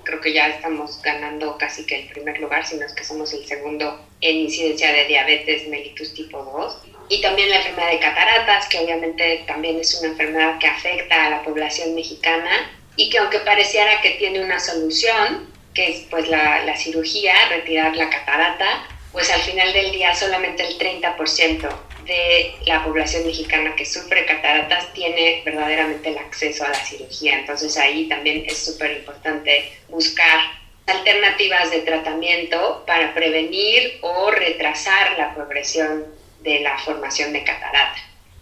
creo 0.03 0.21
que 0.21 0.33
ya 0.33 0.49
estamos 0.49 1.01
ganando 1.01 1.57
casi 1.59 1.87
que 1.87 2.01
el 2.01 2.09
primer 2.09 2.41
lugar, 2.41 2.67
sino 2.67 2.85
es 2.85 2.93
que 2.93 3.05
somos 3.05 3.33
el 3.35 3.47
segundo 3.47 4.05
en 4.21 4.37
incidencia 4.37 4.93
de 4.93 5.05
diabetes 5.05 5.69
mellitus 5.69 6.13
tipo 6.13 6.43
2. 6.43 6.79
Y 7.09 7.23
también 7.23 7.51
la 7.51 7.59
enfermedad 7.59 7.93
de 7.93 8.01
cataratas, 8.01 8.69
que 8.69 8.81
obviamente 8.81 9.45
también 9.47 9.79
es 9.79 9.95
una 10.01 10.09
enfermedad 10.09 10.59
que 10.59 10.67
afecta 10.67 11.27
a 11.27 11.31
la 11.31 11.43
población 11.45 11.95
mexicana 11.95 12.69
y 12.97 13.11
que 13.11 13.19
aunque 13.19 13.39
pareciera 13.39 14.01
que 14.03 14.11
tiene 14.19 14.41
una 14.41 14.59
solución, 14.59 15.55
que 15.73 15.89
es 15.89 16.01
pues 16.11 16.27
la 16.29 16.77
cirugía, 16.77 17.33
retirar 17.49 17.95
la 17.95 18.11
catarata, 18.11 18.89
pues 19.13 19.31
al 19.31 19.41
final 19.41 19.73
del 19.73 19.93
día 19.93 20.15
solamente 20.15 20.67
el 20.67 20.79
30% 20.79 21.69
de 22.05 22.55
la 22.67 22.85
población 22.85 23.27
mexicana 23.27 23.77
que 23.77 23.85
sufre 23.85 24.25
cataratas 24.27 24.93
tiene 24.95 25.43
verdaderamente 25.45 26.09
el 26.09 26.19
acceso 26.19 26.65
a 26.65 26.69
la 26.69 26.75
cirugía. 26.75 27.39
Entonces 27.39 27.77
ahí 27.77 28.09
también 28.09 28.45
es 28.47 28.59
súper 28.59 28.93
importante 28.93 29.73
buscar 29.89 30.41
alternativas 30.87 31.71
de 31.71 31.81
tratamiento 31.81 32.83
para 32.87 33.13
prevenir 33.15 33.99
o 34.01 34.31
retrasar 34.31 35.19
la 35.19 35.35
progresión 35.35 36.07
de 36.41 36.61
la 36.61 36.79
formación 36.79 37.33
de 37.33 37.45
catarata. 37.45 37.97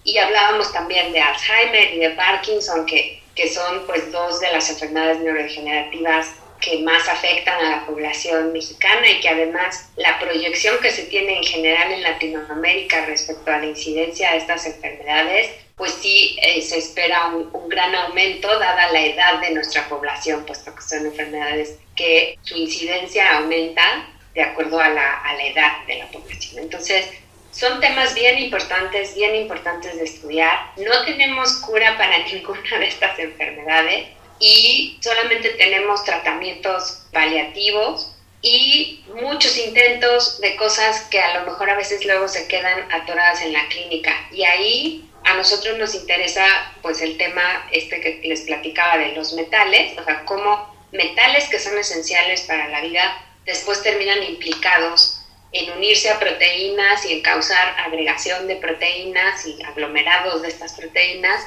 Y 0.05 0.19
hablábamos 0.19 0.73
también 0.73 1.13
de 1.13 1.21
Alzheimer 1.21 1.95
y 1.95 1.99
de 1.99 2.11
Parkinson, 2.11 2.87
que, 2.87 3.21
que 3.35 3.49
son 3.49 3.85
pues 3.87 4.13
dos 4.13 4.39
de 4.39 4.53
las 4.53 4.71
enfermedades 4.71 5.19
neurodegenerativas 5.19 6.29
que 6.61 6.79
más 6.79 7.09
afectan 7.09 7.59
a 7.65 7.71
la 7.71 7.87
población 7.87 8.53
mexicana 8.53 9.09
y 9.11 9.21
que 9.21 9.29
además 9.29 9.91
la 9.97 10.19
proyección 10.19 10.77
que 10.81 10.91
se 10.91 11.05
tiene 11.05 11.39
en 11.39 11.45
general 11.45 11.93
en 11.93 12.03
Latinoamérica 12.03 13.07
respecto 13.07 13.51
a 13.51 13.59
la 13.59 13.67
incidencia 13.67 14.33
de 14.33 14.39
estas 14.39 14.67
enfermedades, 14.67 15.51
pues 15.77 15.93
sí 15.93 16.39
eh, 16.41 16.63
se 16.63 16.79
espera 16.79 17.27
un, 17.27 17.69
gran 17.69 17.95
aumento 17.95 18.49
dada 18.59 18.91
la 18.93 19.05
edad 19.05 19.41
de 19.41 19.51
nuestra 19.51 19.89
población, 19.89 20.45
puesto 20.47 20.75
que 20.75 20.83
son 20.83 21.05
enfermedades 21.05 21.79
que 21.95 22.39
su 22.43 22.57
incidencia 22.57 23.37
aumenta 23.37 24.09
de 24.35 24.43
acuerdo 24.43 24.81
a 24.81 24.89
la, 24.89 25.21
a 25.23 25.35
la 25.35 25.47
edad 25.47 25.87
de 25.87 25.97
la 25.97 26.07
población. 26.07 26.63
Entonces, 26.63 27.07
son 27.51 27.81
temas 27.81 28.15
bien 28.15 28.39
importantes, 28.39 29.15
bien 29.15 29.35
importantes 29.35 29.97
de 29.97 30.05
estudiar. 30.05 30.73
No 30.77 31.05
tenemos 31.05 31.55
cura 31.61 31.97
para 31.97 32.19
ninguna 32.33 32.79
de 32.79 32.87
estas 32.87 33.19
enfermedades 33.19 34.09
y 34.39 34.99
solamente 35.01 35.51
tenemos 35.51 36.05
tratamientos 36.05 37.03
paliativos 37.13 38.13
y 38.43 39.05
muchos 39.21 39.57
intentos 39.59 40.41
de 40.41 40.57
cosas 40.57 41.03
que 41.11 41.21
a 41.21 41.41
lo 41.41 41.51
mejor 41.51 41.71
a 41.71 41.77
veces 41.77 42.05
luego 42.05 42.29
se 42.29 42.47
quedan 42.47 42.91
atoradas 42.93 43.43
en 43.43 43.53
la 43.53 43.67
clínica. 43.69 44.13
Y 44.31 44.45
ahí 44.45 45.11
a 45.25 45.35
nosotros 45.35 45.79
nos 45.79 45.95
interesa 45.95 46.45
pues 46.83 47.01
el 47.01 47.17
tema 47.17 47.67
este 47.73 48.01
que 48.01 48.21
les 48.25 48.43
platicaba 48.43 48.99
de 48.99 49.13
los 49.13 49.33
metales, 49.33 49.99
o 49.99 50.05
sea, 50.05 50.25
cómo 50.25 50.75
metales 50.93 51.49
que 51.49 51.59
son 51.59 51.77
esenciales 51.79 52.43
para 52.43 52.69
la 52.69 52.81
vida 52.81 53.23
después 53.45 53.83
terminan 53.83 54.23
implicados 54.23 55.23
en 55.53 55.71
unirse 55.73 56.11
a 56.11 56.19
proteínas 56.19 57.05
y 57.07 57.15
en 57.15 57.23
causar 57.23 57.75
agregación 57.79 58.47
de 58.47 58.57
proteínas 58.57 59.47
y 59.47 59.63
aglomerados 59.63 60.43
de 60.43 60.49
estas 60.49 60.75
proteínas 60.75 61.43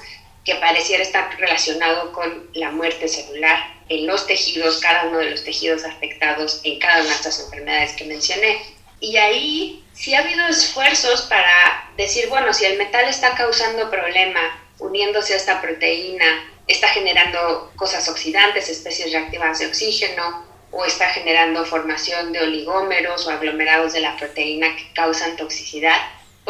que 0.49 0.55
pareciera 0.55 1.03
estar 1.03 1.29
relacionado 1.37 2.11
con 2.11 2.49
la 2.53 2.71
muerte 2.71 3.07
celular 3.07 3.71
en 3.87 4.07
los 4.07 4.25
tejidos, 4.25 4.79
cada 4.79 5.03
uno 5.05 5.19
de 5.19 5.29
los 5.29 5.43
tejidos 5.43 5.83
afectados 5.83 6.61
en 6.63 6.79
cada 6.79 7.01
una 7.01 7.09
de 7.09 7.15
estas 7.15 7.39
enfermedades 7.39 7.93
que 7.93 8.05
mencioné. 8.05 8.57
Y 8.99 9.17
ahí 9.17 9.85
sí 9.93 10.15
ha 10.15 10.21
habido 10.21 10.47
esfuerzos 10.47 11.21
para 11.23 11.91
decir, 11.97 12.29
bueno, 12.29 12.51
si 12.51 12.65
el 12.65 12.79
metal 12.79 13.05
está 13.05 13.35
causando 13.35 13.91
problema 13.91 14.39
uniéndose 14.79 15.35
a 15.35 15.37
esta 15.37 15.61
proteína, 15.61 16.25
está 16.67 16.87
generando 16.87 17.71
cosas 17.75 18.09
oxidantes, 18.09 18.69
especies 18.69 19.11
reactivas 19.11 19.59
de 19.59 19.67
oxígeno, 19.67 20.47
o 20.71 20.83
está 20.83 21.09
generando 21.09 21.63
formación 21.63 22.31
de 22.31 22.41
oligómeros 22.41 23.27
o 23.27 23.29
aglomerados 23.29 23.93
de 23.93 24.01
la 24.01 24.17
proteína 24.17 24.75
que 24.75 24.91
causan 24.93 25.37
toxicidad, 25.37 25.97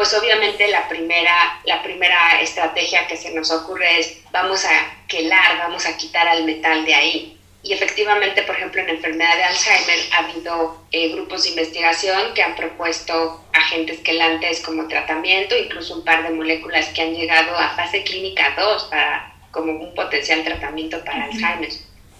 pues 0.00 0.14
obviamente 0.14 0.66
la 0.68 0.88
primera, 0.88 1.60
la 1.64 1.82
primera 1.82 2.40
estrategia 2.40 3.06
que 3.06 3.18
se 3.18 3.34
nos 3.34 3.50
ocurre 3.50 4.00
es 4.00 4.22
vamos 4.32 4.64
a 4.64 5.04
quelar, 5.06 5.58
vamos 5.58 5.84
a 5.84 5.94
quitar 5.98 6.26
al 6.26 6.44
metal 6.44 6.86
de 6.86 6.94
ahí. 6.94 7.38
Y 7.62 7.74
efectivamente, 7.74 8.40
por 8.44 8.56
ejemplo, 8.56 8.80
en 8.80 8.86
la 8.86 8.92
enfermedad 8.94 9.36
de 9.36 9.44
Alzheimer 9.44 9.98
ha 10.12 10.18
habido 10.20 10.82
eh, 10.90 11.10
grupos 11.10 11.42
de 11.42 11.50
investigación 11.50 12.32
que 12.32 12.42
han 12.42 12.56
propuesto 12.56 13.44
agentes 13.52 14.00
quelantes 14.00 14.62
como 14.62 14.88
tratamiento, 14.88 15.54
incluso 15.54 15.96
un 15.96 16.04
par 16.06 16.22
de 16.22 16.30
moléculas 16.30 16.86
que 16.94 17.02
han 17.02 17.14
llegado 17.14 17.54
a 17.58 17.76
fase 17.76 18.02
clínica 18.02 18.54
2 18.56 18.84
para, 18.84 19.34
como 19.50 19.72
un 19.72 19.94
potencial 19.94 20.42
tratamiento 20.44 21.04
para 21.04 21.24
Alzheimer. 21.24 21.72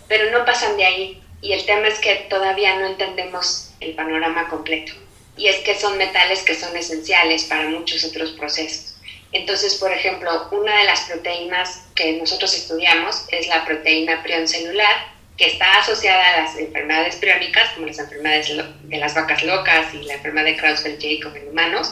Pero 0.06 0.30
no 0.38 0.44
pasan 0.44 0.76
de 0.76 0.84
ahí 0.84 1.22
y 1.40 1.54
el 1.54 1.64
tema 1.64 1.88
es 1.88 1.98
que 1.98 2.26
todavía 2.28 2.78
no 2.78 2.88
entendemos 2.88 3.72
el 3.80 3.94
panorama 3.94 4.50
completo. 4.50 4.92
Y 5.40 5.48
es 5.48 5.56
que 5.64 5.74
son 5.74 5.96
metales 5.96 6.42
que 6.42 6.54
son 6.54 6.76
esenciales 6.76 7.44
para 7.44 7.70
muchos 7.70 8.04
otros 8.04 8.32
procesos. 8.32 8.94
Entonces, 9.32 9.76
por 9.76 9.90
ejemplo, 9.90 10.48
una 10.52 10.76
de 10.80 10.84
las 10.84 11.00
proteínas 11.08 11.86
que 11.94 12.12
nosotros 12.12 12.52
estudiamos 12.54 13.24
es 13.28 13.48
la 13.48 13.64
proteína 13.64 14.22
prion 14.22 14.46
celular, 14.46 14.94
que 15.38 15.46
está 15.46 15.78
asociada 15.78 16.22
a 16.28 16.42
las 16.42 16.58
enfermedades 16.58 17.16
priónicas, 17.16 17.70
como 17.70 17.86
las 17.86 17.98
enfermedades 17.98 18.52
de 18.82 18.98
las 18.98 19.14
vacas 19.14 19.42
locas 19.42 19.94
y 19.94 20.02
la 20.02 20.14
enfermedad 20.14 20.44
de 20.44 20.58
Creutzfeldt-Jakob 20.58 21.34
en 21.34 21.48
humanos, 21.48 21.90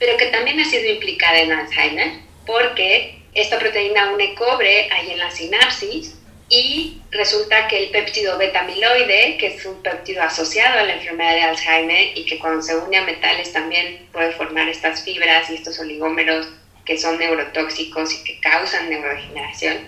pero 0.00 0.16
que 0.16 0.26
también 0.26 0.58
ha 0.58 0.68
sido 0.68 0.90
implicada 0.90 1.38
en 1.38 1.52
Alzheimer, 1.52 2.08
porque 2.44 3.22
esta 3.34 3.60
proteína 3.60 4.12
une 4.12 4.34
cobre 4.34 4.90
ahí 4.90 5.12
en 5.12 5.18
la 5.18 5.30
sinapsis 5.30 6.16
y 6.52 7.00
resulta 7.10 7.66
que 7.66 7.84
el 7.84 7.90
péptido 7.90 8.36
beta-amiloide, 8.36 9.38
que 9.38 9.46
es 9.46 9.64
un 9.64 9.82
péptido 9.82 10.22
asociado 10.22 10.80
a 10.80 10.82
la 10.82 10.96
enfermedad 10.96 11.32
de 11.32 11.42
Alzheimer 11.44 12.12
y 12.14 12.26
que 12.26 12.38
cuando 12.38 12.60
se 12.60 12.76
une 12.76 12.98
a 12.98 13.04
metales 13.04 13.54
también 13.54 14.06
puede 14.12 14.32
formar 14.32 14.68
estas 14.68 15.02
fibras 15.02 15.48
y 15.48 15.54
estos 15.54 15.78
oligómeros 15.80 16.46
que 16.84 16.98
son 16.98 17.18
neurotóxicos 17.18 18.12
y 18.12 18.24
que 18.24 18.40
causan 18.40 18.90
neurodegeneración, 18.90 19.78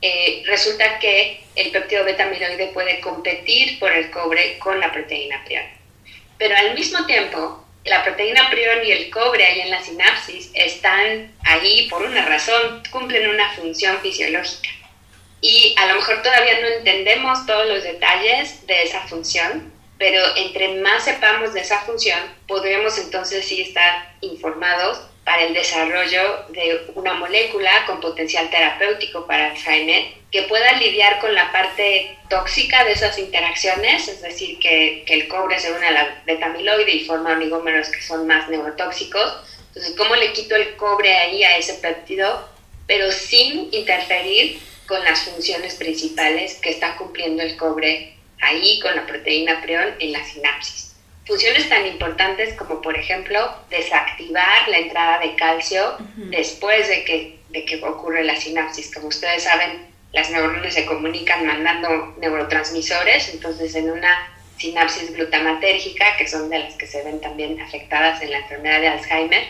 eh, 0.00 0.44
resulta 0.46 1.00
que 1.00 1.40
el 1.56 1.72
péptido 1.72 2.04
beta-amiloide 2.04 2.68
puede 2.68 3.00
competir 3.00 3.80
por 3.80 3.90
el 3.90 4.08
cobre 4.12 4.58
con 4.60 4.78
la 4.78 4.92
proteína 4.92 5.42
prion. 5.44 5.64
Pero 6.38 6.54
al 6.56 6.74
mismo 6.74 7.04
tiempo, 7.06 7.64
la 7.84 8.04
proteína 8.04 8.48
prion 8.48 8.84
y 8.84 8.92
el 8.92 9.10
cobre 9.10 9.44
ahí 9.44 9.60
en 9.62 9.70
la 9.70 9.82
sinapsis 9.82 10.52
están 10.54 11.34
ahí 11.42 11.88
por 11.90 12.02
una 12.02 12.24
razón, 12.26 12.84
cumplen 12.92 13.28
una 13.28 13.50
función 13.54 13.98
fisiológica 14.02 14.70
y 15.40 15.74
a 15.78 15.86
lo 15.86 15.96
mejor 15.96 16.22
todavía 16.22 16.60
no 16.60 16.68
entendemos 16.68 17.46
todos 17.46 17.66
los 17.66 17.82
detalles 17.82 18.66
de 18.66 18.82
esa 18.82 19.00
función, 19.02 19.72
pero 19.98 20.22
entre 20.36 20.80
más 20.80 21.04
sepamos 21.04 21.54
de 21.54 21.60
esa 21.60 21.80
función, 21.80 22.18
podremos 22.46 22.98
entonces 22.98 23.46
sí 23.46 23.62
estar 23.62 24.14
informados 24.20 25.00
para 25.24 25.42
el 25.42 25.54
desarrollo 25.54 26.44
de 26.50 26.86
una 26.94 27.14
molécula 27.14 27.84
con 27.86 28.00
potencial 28.00 28.48
terapéutico 28.48 29.26
para 29.26 29.50
Alzheimer 29.50 30.14
que 30.30 30.42
pueda 30.42 30.72
lidiar 30.72 31.18
con 31.18 31.34
la 31.34 31.50
parte 31.50 32.16
tóxica 32.28 32.84
de 32.84 32.92
esas 32.92 33.18
interacciones, 33.18 34.06
es 34.08 34.22
decir, 34.22 34.58
que, 34.58 35.04
que 35.06 35.14
el 35.14 35.28
cobre 35.28 35.58
se 35.58 35.72
une 35.72 35.86
a 35.86 35.90
la 35.92 36.22
beta-amiloide 36.26 36.90
y 36.90 37.04
forma 37.04 37.32
oligómeros 37.32 37.88
que 37.88 38.02
son 38.02 38.26
más 38.26 38.48
neurotóxicos. 38.48 39.36
Entonces, 39.68 39.94
¿cómo 39.96 40.14
le 40.14 40.32
quito 40.32 40.56
el 40.56 40.76
cobre 40.76 41.14
ahí 41.16 41.42
a 41.42 41.56
ese 41.56 41.74
péptido, 41.74 42.48
pero 42.86 43.10
sin 43.12 43.72
interferir 43.72 44.60
con 44.86 45.02
las 45.04 45.20
funciones 45.20 45.74
principales 45.74 46.54
que 46.56 46.70
está 46.70 46.96
cumpliendo 46.96 47.42
el 47.42 47.56
cobre 47.56 48.14
ahí 48.40 48.80
con 48.80 48.94
la 48.94 49.06
proteína 49.06 49.60
prion 49.62 49.94
en 49.98 50.12
la 50.12 50.24
sinapsis. 50.24 50.94
Funciones 51.26 51.68
tan 51.68 51.86
importantes 51.86 52.54
como, 52.54 52.80
por 52.80 52.96
ejemplo, 52.96 53.52
desactivar 53.68 54.68
la 54.68 54.78
entrada 54.78 55.18
de 55.18 55.34
calcio 55.34 55.96
después 56.16 56.88
de 56.88 57.04
que, 57.04 57.38
de 57.50 57.64
que 57.64 57.82
ocurre 57.82 58.22
la 58.22 58.36
sinapsis. 58.36 58.94
Como 58.94 59.08
ustedes 59.08 59.42
saben, 59.42 59.86
las 60.12 60.30
neuronas 60.30 60.72
se 60.72 60.86
comunican 60.86 61.44
mandando 61.44 62.14
neurotransmisores, 62.18 63.34
entonces 63.34 63.74
en 63.74 63.90
una 63.90 64.32
sinapsis 64.56 65.12
glutamatérgica, 65.12 66.16
que 66.16 66.28
son 66.28 66.48
de 66.48 66.60
las 66.60 66.74
que 66.74 66.86
se 66.86 67.02
ven 67.02 67.20
también 67.20 67.60
afectadas 67.60 68.22
en 68.22 68.30
la 68.30 68.38
enfermedad 68.38 68.80
de 68.80 68.88
Alzheimer, 68.88 69.44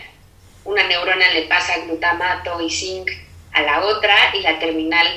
una 0.65 0.83
neurona 0.87 1.31
le 1.31 1.43
pasa 1.43 1.77
glutamato 1.85 2.59
y 2.59 2.69
zinc 2.69 3.09
a 3.57 3.61
la 3.63 3.81
otra 3.81 4.15
y 4.35 4.41
la 4.41 4.59
terminal 4.59 5.07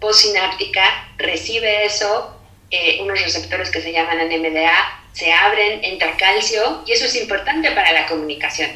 postsináptica 0.00 0.82
recibe 1.16 1.84
eso, 1.84 2.36
eh, 2.70 2.98
unos 3.00 3.22
receptores 3.22 3.70
que 3.70 3.80
se 3.80 3.92
llaman 3.92 4.18
NMDA, 4.18 5.00
se 5.12 5.32
abren, 5.32 5.84
entra 5.84 6.16
calcio 6.16 6.82
y 6.86 6.92
eso 6.92 7.04
es 7.06 7.14
importante 7.14 7.70
para 7.70 7.92
la 7.92 8.06
comunicación. 8.06 8.70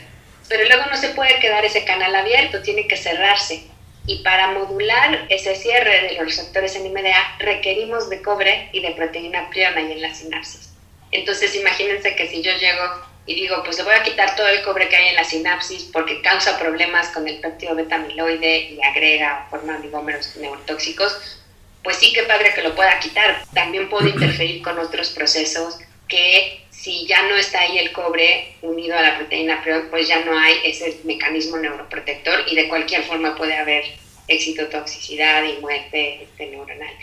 Pero 0.49 0.65
luego 0.69 0.87
no 0.87 0.97
se 0.97 1.11
puede 1.11 1.39
quedar 1.41 1.65
ese 1.65 1.85
canal 1.85 2.15
abierto, 2.15 2.63
tiene 2.63 2.87
que 2.87 2.97
cerrarse. 2.97 3.65
Y 4.07 4.23
para 4.23 4.53
modular 4.53 5.27
ese 5.29 5.55
cierre 5.55 6.09
de 6.09 6.13
los 6.13 6.25
receptores 6.25 6.79
NMDA 6.79 7.37
requerimos 7.41 8.09
de 8.09 8.23
cobre 8.23 8.71
y 8.73 8.81
de 8.81 8.93
proteína 8.93 9.51
priona 9.51 9.83
y 9.83 9.93
en 9.93 10.01
la 10.01 10.15
sinapsis. 10.15 10.71
Entonces 11.11 11.55
imagínense 11.55 12.15
que 12.15 12.29
si 12.29 12.41
yo 12.41 12.53
llego 12.53 13.08
y 13.29 13.35
digo, 13.35 13.63
pues 13.63 13.77
le 13.77 13.85
voy 13.85 13.93
a 13.93 14.03
quitar 14.03 14.35
todo 14.35 14.49
el 14.49 14.63
cobre 14.63 14.89
que 14.89 14.97
hay 14.97 15.09
en 15.09 15.17
la 15.17 15.23
sinapsis 15.23 15.85
porque 15.93 16.23
causa 16.23 16.59
problemas 16.59 17.09
con 17.09 17.29
el 17.29 17.39
péptido 17.41 17.75
beta-amiloide 17.75 18.71
y 18.71 18.83
agrega 18.83 19.45
o 19.47 19.51
forma 19.51 19.77
oligómeros 19.77 20.35
neurotóxicos, 20.37 21.39
pues 21.85 21.99
sí 21.99 22.15
que 22.15 22.23
padre 22.23 22.55
que 22.55 22.63
lo 22.63 22.75
pueda 22.75 22.99
quitar. 22.99 23.45
También 23.53 23.91
puede 23.91 24.09
interferir 24.09 24.63
con 24.63 24.79
otros 24.79 25.11
procesos 25.11 25.79
que 26.09 26.65
si 26.71 27.07
ya 27.07 27.21
no 27.29 27.37
está 27.37 27.61
ahí 27.61 27.79
el 27.79 27.93
cobre 27.93 28.55
unido 28.63 28.97
a 28.97 29.03
la 29.03 29.19
proteína 29.19 29.63
pues 29.91 30.09
ya 30.09 30.25
no 30.25 30.39
hay 30.39 30.61
ese 30.65 30.99
mecanismo 31.05 31.59
neuroprotector 31.59 32.45
y 32.49 32.57
de 32.57 32.67
cualquier 32.69 33.03
forma 33.03 33.37
puede 33.37 33.59
haber 33.59 33.85
excitotoxicidad 34.27 35.45
y 35.45 35.61
muerte 35.61 36.23
este, 36.23 36.47
neuronal. 36.47 36.95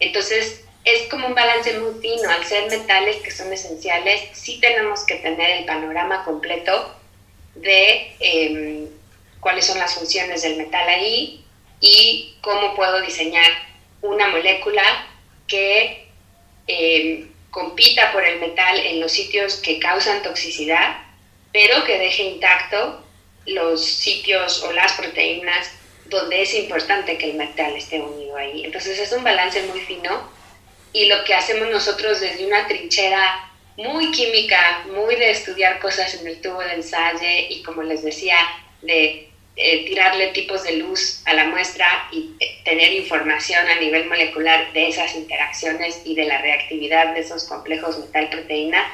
Entonces, 0.00 0.64
es 0.88 1.08
como 1.08 1.26
un 1.26 1.34
balance 1.34 1.78
muy 1.78 2.00
fino. 2.00 2.28
Al 2.30 2.44
ser 2.44 2.70
metales 2.70 3.16
que 3.16 3.30
son 3.30 3.52
esenciales, 3.52 4.22
sí 4.32 4.58
tenemos 4.60 5.04
que 5.04 5.16
tener 5.16 5.50
el 5.58 5.64
panorama 5.64 6.24
completo 6.24 6.94
de 7.54 8.14
em, 8.20 8.86
cuáles 9.40 9.66
son 9.66 9.78
las 9.78 9.94
funciones 9.94 10.42
del 10.42 10.56
metal 10.56 10.88
ahí 10.88 11.44
y 11.80 12.36
cómo 12.40 12.74
puedo 12.74 13.00
diseñar 13.02 13.50
una 14.02 14.28
molécula 14.28 14.82
que 15.46 16.06
em, 16.66 17.30
compita 17.50 18.12
por 18.12 18.24
el 18.24 18.38
metal 18.40 18.78
en 18.78 19.00
los 19.00 19.12
sitios 19.12 19.56
que 19.56 19.78
causan 19.78 20.22
toxicidad, 20.22 20.98
pero 21.52 21.84
que 21.84 21.98
deje 21.98 22.22
intacto 22.24 23.02
los 23.46 23.84
sitios 23.84 24.62
o 24.62 24.72
las 24.72 24.92
proteínas 24.92 25.70
donde 26.06 26.42
es 26.42 26.54
importante 26.54 27.18
que 27.18 27.30
el 27.30 27.36
metal 27.36 27.74
esté 27.74 28.00
unido 28.00 28.36
ahí. 28.36 28.64
Entonces 28.64 28.98
es 28.98 29.12
un 29.12 29.24
balance 29.24 29.62
muy 29.62 29.80
fino 29.80 30.37
y 30.92 31.06
lo 31.06 31.24
que 31.24 31.34
hacemos 31.34 31.68
nosotros 31.70 32.20
desde 32.20 32.46
una 32.46 32.66
trinchera 32.66 33.50
muy 33.76 34.10
química, 34.10 34.84
muy 34.92 35.14
de 35.16 35.30
estudiar 35.30 35.78
cosas 35.78 36.14
en 36.14 36.26
el 36.26 36.40
tubo 36.40 36.60
de 36.60 36.74
ensayo 36.74 37.20
y 37.48 37.62
como 37.62 37.82
les 37.82 38.02
decía, 38.02 38.36
de 38.82 39.28
eh, 39.60 39.86
tirarle 39.86 40.28
tipos 40.28 40.62
de 40.62 40.76
luz 40.76 41.22
a 41.24 41.34
la 41.34 41.46
muestra 41.46 42.08
y 42.12 42.30
eh, 42.40 42.60
tener 42.64 42.92
información 42.92 43.66
a 43.68 43.80
nivel 43.80 44.06
molecular 44.06 44.72
de 44.72 44.88
esas 44.88 45.14
interacciones 45.14 46.02
y 46.04 46.14
de 46.14 46.26
la 46.26 46.40
reactividad 46.40 47.14
de 47.14 47.20
esos 47.20 47.44
complejos 47.44 47.98
metal-proteína, 47.98 48.84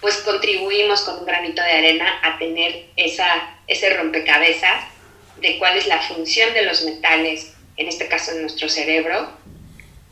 pues 0.00 0.16
contribuimos 0.18 1.02
con 1.02 1.20
un 1.20 1.26
granito 1.26 1.62
de 1.62 1.72
arena 1.72 2.20
a 2.22 2.38
tener 2.38 2.86
esa, 2.96 3.56
ese 3.66 3.96
rompecabezas 3.96 4.84
de 5.40 5.58
cuál 5.58 5.76
es 5.76 5.86
la 5.86 6.00
función 6.00 6.52
de 6.54 6.62
los 6.62 6.84
metales, 6.84 7.54
en 7.76 7.88
este 7.88 8.06
caso 8.08 8.32
en 8.32 8.42
nuestro 8.42 8.68
cerebro, 8.68 9.30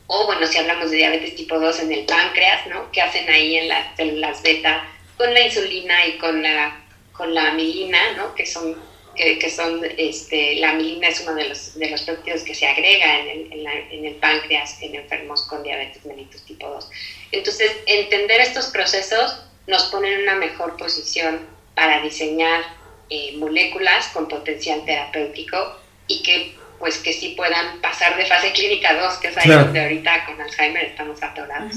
o 0.09 0.27
bueno, 0.27 0.47
si 0.47 0.57
hablamos 0.57 0.91
de 0.91 0.97
diabetes 0.97 1.37
tipo 1.37 1.61
2 1.61 1.81
en 1.81 1.93
el 1.93 2.07
páncreas, 2.07 2.67
¿no? 2.67 2.91
¿Qué 2.93 3.03
hacen 3.03 3.29
ahí 3.29 3.57
en 3.57 3.69
las 3.69 3.95
células 3.95 4.43
beta 4.43 4.89
con 5.19 5.33
la 5.35 5.43
insulina 5.43 6.07
y 6.07 6.17
con 6.17 6.43
la, 6.43 6.81
con 7.13 7.35
la 7.35 7.49
amilina, 7.49 7.99
¿no? 8.17 8.35
Que 8.35 8.47
son, 8.47 8.75
que, 9.15 9.51
son 9.51 9.83
este, 9.99 10.57
la 10.57 10.71
amilina 10.71 11.09
es 11.09 11.21
uno 11.21 11.35
de 11.35 11.51
los, 11.51 11.79
de 11.79 11.91
los 11.91 12.03
que 12.43 12.55
se 12.55 12.67
agrega 12.67 13.21
en 13.21 13.53
el, 13.53 13.67
en, 13.67 14.07
el 14.07 14.15
páncreas 14.15 14.81
en 14.81 14.95
enfermos 14.95 15.43
con 15.47 15.63
diabetes 15.63 16.03
mellitus 16.07 16.43
tipo 16.47 16.67
2. 16.67 16.91
Entonces, 17.33 17.71
entender 17.85 18.41
estos 18.41 18.69
procesos 18.69 19.45
nos 19.67 19.85
pone 19.87 20.15
en 20.15 20.23
una 20.23 20.37
mejor 20.37 20.79
posición 20.79 21.47
para 21.75 22.01
diseñar 22.01 22.63
eh, 23.11 23.37
moléculas 23.37 24.09
con 24.09 24.27
potencial 24.27 24.87
terapéutico 24.87 25.77
y 26.07 26.23
que 26.23 26.57
pues 26.79 26.99
que 26.99 27.13
sí 27.13 27.35
puedan 27.37 27.81
pasar 27.81 28.17
de 28.17 28.27
fase 28.27 28.53
clínica 28.53 28.95
2, 28.95 29.15
que 29.19 29.29
es 29.29 29.37
ahí 29.37 29.51
donde 29.51 29.81
ahorita 29.81 30.27
con 30.27 30.41
Alzheimer 30.41 30.85
estamos 30.85 31.23
atorados. 31.23 31.75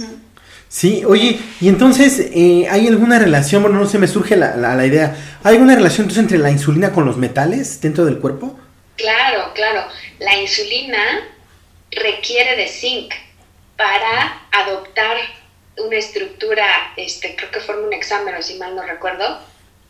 Sí, 0.68 1.04
oye, 1.06 1.38
y 1.60 1.68
entonces, 1.68 2.30
eh, 2.34 2.68
¿hay 2.70 2.88
alguna 2.88 3.20
relación? 3.20 3.62
Bueno, 3.62 3.80
no 3.80 3.88
se 3.88 4.00
me 4.00 4.08
surge 4.08 4.38
la, 4.38 4.56
la, 4.56 4.86
idea. 4.86 5.16
¿Hay 5.44 5.56
alguna 5.56 5.76
relación 5.76 6.06
entonces 6.06 6.24
entre 6.24 6.38
la 6.38 6.50
insulina 6.50 6.94
con 6.94 7.06
los 7.06 7.18
metales 7.18 7.82
dentro 7.82 8.06
del 8.06 8.20
cuerpo? 8.20 8.58
Claro, 8.96 9.52
claro. 9.54 9.86
La 10.20 10.38
insulina 10.38 11.28
requiere 11.92 12.56
de 12.56 12.68
zinc 12.68 13.14
para 13.76 14.44
adoptar 14.52 15.18
una 15.78 15.98
estructura, 15.98 16.94
este, 16.96 17.36
creo 17.36 17.52
que 17.52 17.60
forma 17.60 17.88
un 17.88 17.94
examen, 17.94 18.42
si 18.42 18.56
mal 18.56 18.76
no 18.76 18.84
recuerdo, 18.84 19.40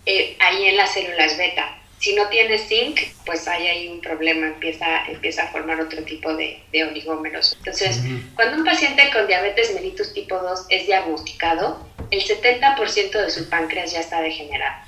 eh, 0.06 0.36
ahí 0.40 0.66
en 0.66 0.78
las 0.78 0.94
células 0.94 1.38
beta. 1.38 1.78
Si 2.02 2.16
no 2.16 2.28
tiene 2.30 2.58
zinc, 2.58 3.00
pues 3.28 3.48
hay 3.48 3.68
ahí 3.68 3.88
un 3.88 4.02
problema, 4.02 4.48
empieza, 4.48 5.06
empieza 5.06 5.44
a 5.44 5.48
formar 5.52 5.80
otro 5.80 6.04
tipo 6.04 6.34
de, 6.36 6.64
oligómeros. 6.90 7.56
Entonces, 7.60 8.00
cuando 8.36 8.58
un 8.58 8.66
paciente 8.66 9.12
con 9.14 9.28
diabetes 9.28 9.72
mellitus 9.76 10.12
tipo 10.12 10.36
2 10.36 10.66
es 10.70 10.88
diagnosticado, 10.88 11.88
el 12.10 12.24
70% 12.24 13.12
de 13.12 13.30
su 13.30 13.48
páncreas 13.50 13.92
ya 13.92 14.00
está 14.00 14.20
degenerado. 14.20 14.84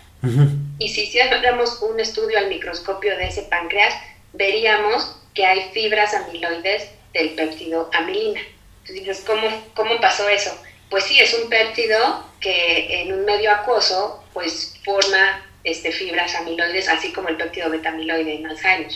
Y 0.80 0.90
si 0.90 1.04
hiciéramos 1.04 1.84
un 1.84 2.00
estudio 2.00 2.40
al 2.40 2.48
microscopio 2.48 3.16
de 3.16 3.28
ese 3.28 3.44
páncreas, 3.44 3.94
veríamos 4.34 5.16
que 5.36 5.46
hay 5.46 5.70
fibras 5.72 6.16
amiloides 6.16 6.90
del 7.14 7.30
péptido 7.32 7.92
amilina. 7.94 8.42
Entonces, 8.88 9.24
¿cómo, 9.24 9.48
¿cómo 9.76 10.02
pasó 10.02 10.28
eso? 10.30 10.52
Pues 10.90 11.04
sí, 11.04 11.20
es 11.20 11.34
un 11.36 11.48
péptido 11.48 12.26
que 12.40 13.02
en 13.02 13.14
un 13.14 13.26
medio 13.26 13.52
acuoso 13.52 14.24
pues 14.34 14.80
forma 14.84 15.46
este, 15.64 15.92
fibras 15.92 16.36
amiloides, 16.36 16.90
así 16.90 17.12
como 17.14 17.30
el 17.30 17.38
péptido 17.38 17.70
betamiloide 17.70 18.36
en 18.36 18.48
Alzheimer. 18.48 18.92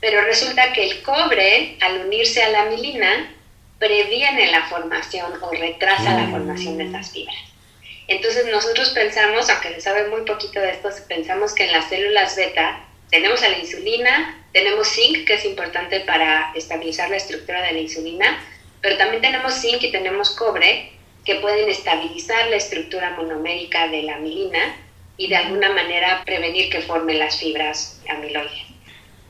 Pero 0.00 0.22
resulta 0.22 0.72
que 0.72 0.84
el 0.84 1.02
cobre, 1.02 1.76
al 1.80 2.06
unirse 2.06 2.42
a 2.42 2.50
la 2.50 2.62
amilina, 2.62 3.32
previene 3.78 4.50
la 4.50 4.66
formación 4.66 5.32
o 5.42 5.50
retrasa 5.50 6.14
la 6.14 6.28
formación 6.28 6.78
de 6.78 6.86
esas 6.86 7.10
fibras. 7.10 7.36
Entonces 8.08 8.46
nosotros 8.46 8.90
pensamos, 8.90 9.50
aunque 9.50 9.74
se 9.74 9.80
sabe 9.80 10.08
muy 10.08 10.22
poquito 10.22 10.60
de 10.60 10.70
esto, 10.70 10.88
pensamos 11.08 11.54
que 11.54 11.64
en 11.64 11.72
las 11.72 11.88
células 11.88 12.36
beta 12.36 12.84
tenemos 13.10 13.42
a 13.42 13.48
la 13.48 13.58
insulina, 13.58 14.44
tenemos 14.52 14.88
zinc, 14.88 15.26
que 15.26 15.34
es 15.34 15.44
importante 15.44 16.00
para 16.00 16.52
estabilizar 16.54 17.10
la 17.10 17.16
estructura 17.16 17.62
de 17.62 17.72
la 17.72 17.80
insulina, 17.80 18.42
pero 18.80 18.96
también 18.96 19.22
tenemos 19.22 19.54
zinc 19.54 19.82
y 19.82 19.92
tenemos 19.92 20.30
cobre, 20.30 20.92
que 21.24 21.36
pueden 21.36 21.68
estabilizar 21.68 22.48
la 22.48 22.56
estructura 22.56 23.10
monomérica 23.10 23.88
de 23.88 24.04
la 24.04 24.14
amilina 24.14 24.76
y 25.16 25.28
de 25.28 25.36
alguna 25.36 25.72
manera 25.72 26.22
prevenir 26.24 26.70
que 26.70 26.80
formen 26.82 27.18
las 27.18 27.38
fibras 27.38 28.00
amiloides. 28.08 28.66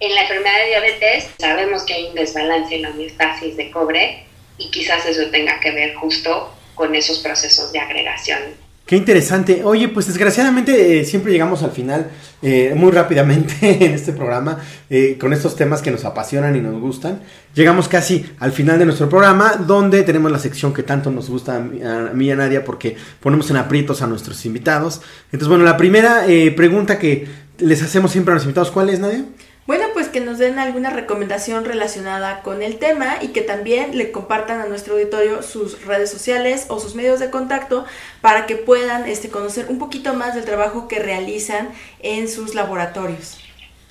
En 0.00 0.14
la 0.14 0.22
enfermedad 0.22 0.58
de 0.58 0.66
diabetes 0.68 1.30
sabemos 1.38 1.84
que 1.84 1.94
hay 1.94 2.04
un 2.06 2.14
desbalance 2.14 2.74
en 2.74 2.82
la 2.82 2.90
homeostasis 2.90 3.56
de 3.56 3.70
cobre 3.70 4.24
y 4.58 4.70
quizás 4.70 5.06
eso 5.06 5.30
tenga 5.30 5.58
que 5.60 5.70
ver 5.70 5.94
justo 5.94 6.54
con 6.74 6.94
esos 6.94 7.20
procesos 7.20 7.72
de 7.72 7.78
agregación 7.78 8.66
Qué 8.86 8.94
interesante. 8.94 9.64
Oye, 9.64 9.88
pues 9.88 10.06
desgraciadamente 10.06 11.00
eh, 11.00 11.04
siempre 11.04 11.32
llegamos 11.32 11.64
al 11.64 11.72
final 11.72 12.08
eh, 12.40 12.72
muy 12.76 12.92
rápidamente 12.92 13.54
en 13.84 13.92
este 13.92 14.12
programa 14.12 14.62
eh, 14.88 15.18
con 15.20 15.32
estos 15.32 15.56
temas 15.56 15.82
que 15.82 15.90
nos 15.90 16.04
apasionan 16.04 16.54
y 16.54 16.60
nos 16.60 16.80
gustan. 16.80 17.20
Llegamos 17.56 17.88
casi 17.88 18.30
al 18.38 18.52
final 18.52 18.78
de 18.78 18.84
nuestro 18.84 19.08
programa 19.08 19.54
donde 19.54 20.02
tenemos 20.02 20.30
la 20.30 20.38
sección 20.38 20.74
que 20.74 20.82
tanto 20.82 21.10
nos 21.10 21.30
gusta 21.30 21.56
a 21.56 21.60
mí 21.60 22.26
y 22.26 22.30
a 22.30 22.36
Nadia 22.36 22.62
porque 22.62 22.98
ponemos 23.18 23.48
en 23.50 23.56
aprietos 23.56 24.02
a 24.02 24.06
nuestros 24.06 24.44
invitados. 24.44 25.00
Entonces, 25.32 25.48
bueno, 25.48 25.64
la 25.64 25.78
primera 25.78 26.26
pregunta 26.54 26.98
que 26.98 27.26
les 27.56 27.82
hacemos 27.82 28.12
siempre 28.12 28.32
a 28.32 28.34
los 28.34 28.44
invitados, 28.44 28.70
¿cuál 28.70 28.90
es, 28.90 29.00
Nadia? 29.00 29.24
Bueno, 29.66 29.86
pues 29.94 30.08
que 30.08 30.20
nos 30.20 30.36
den 30.36 30.58
alguna 30.58 30.90
recomendación 30.90 31.64
relacionada 31.64 32.42
con 32.42 32.60
el 32.60 32.76
tema 32.76 33.16
y 33.22 33.28
que 33.28 33.40
también 33.40 33.96
le 33.96 34.12
compartan 34.12 34.60
a 34.60 34.66
nuestro 34.66 34.92
auditorio 34.92 35.42
sus 35.42 35.82
redes 35.86 36.10
sociales 36.10 36.66
o 36.68 36.78
sus 36.78 36.94
medios 36.94 37.20
de 37.20 37.30
contacto 37.30 37.86
para 38.20 38.44
que 38.44 38.56
puedan 38.56 39.08
este, 39.08 39.30
conocer 39.30 39.64
un 39.70 39.78
poquito 39.78 40.12
más 40.12 40.34
del 40.34 40.44
trabajo 40.44 40.88
que 40.88 40.98
realizan 40.98 41.70
en 42.00 42.28
sus 42.28 42.54
laboratorios. 42.54 43.38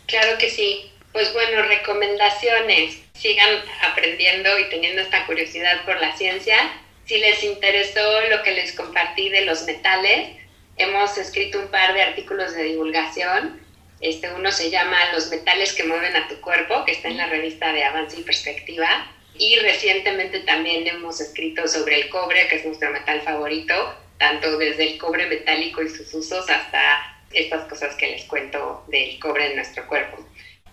Claro 0.06 0.38
que 0.38 0.52
sí. 0.52 0.92
Pues 1.12 1.34
bueno, 1.34 1.64
recomendaciones. 1.64 3.05
Sigan 3.16 3.64
aprendiendo 3.82 4.60
y 4.60 4.70
teniendo 4.70 5.02
esta 5.02 5.26
curiosidad 5.26 5.84
por 5.86 6.00
la 6.00 6.16
ciencia. 6.16 6.58
Si 7.06 7.18
les 7.18 7.44
interesó 7.44 8.22
lo 8.30 8.44
que 8.44 8.52
les 8.52 8.74
compartí 8.74 9.30
de 9.30 9.46
los 9.46 9.64
metales, 9.64 10.38
hemos 10.78 11.18
escrito 11.18 11.60
un 11.60 11.68
par 11.68 11.94
de 11.94 12.02
artículos 12.02 12.54
de 12.54 12.64
divulgación 12.64 13.66
este, 14.02 14.32
uno 14.34 14.52
se 14.52 14.70
llama 14.70 14.98
Los 15.14 15.30
metales 15.30 15.74
que 15.74 15.84
mueven 15.84 16.16
a 16.16 16.28
tu 16.28 16.40
cuerpo, 16.42 16.84
que 16.86 16.92
está 16.92 17.08
en 17.08 17.18
la 17.18 17.28
revista 17.28 17.72
de 17.72 17.84
Avance 17.84 18.20
y 18.20 18.24
Perspectiva. 18.24 19.12
Y 19.38 19.58
recientemente 19.58 20.40
también 20.42 20.88
hemos 20.88 21.20
escrito 21.22 21.68
sobre 21.68 22.02
el 22.02 22.10
cobre, 22.10 22.48
que 22.48 22.58
es 22.58 22.66
nuestro 22.66 22.92
metal 22.92 23.22
favorito, 23.22 23.96
tanto 24.18 24.58
desde 24.58 24.92
el 24.92 24.98
cobre 24.98 25.28
metálico 25.28 25.82
y 25.82 25.90
sus 25.90 26.14
usos 26.14 26.50
hasta 26.50 27.20
estas 27.32 27.68
cosas 27.68 27.96
que 27.96 28.12
les 28.12 28.26
cuento 28.26 28.86
del 28.88 29.20
cobre 29.20 29.48
en 29.48 29.56
nuestro 29.58 29.86
cuerpo. 29.88 30.26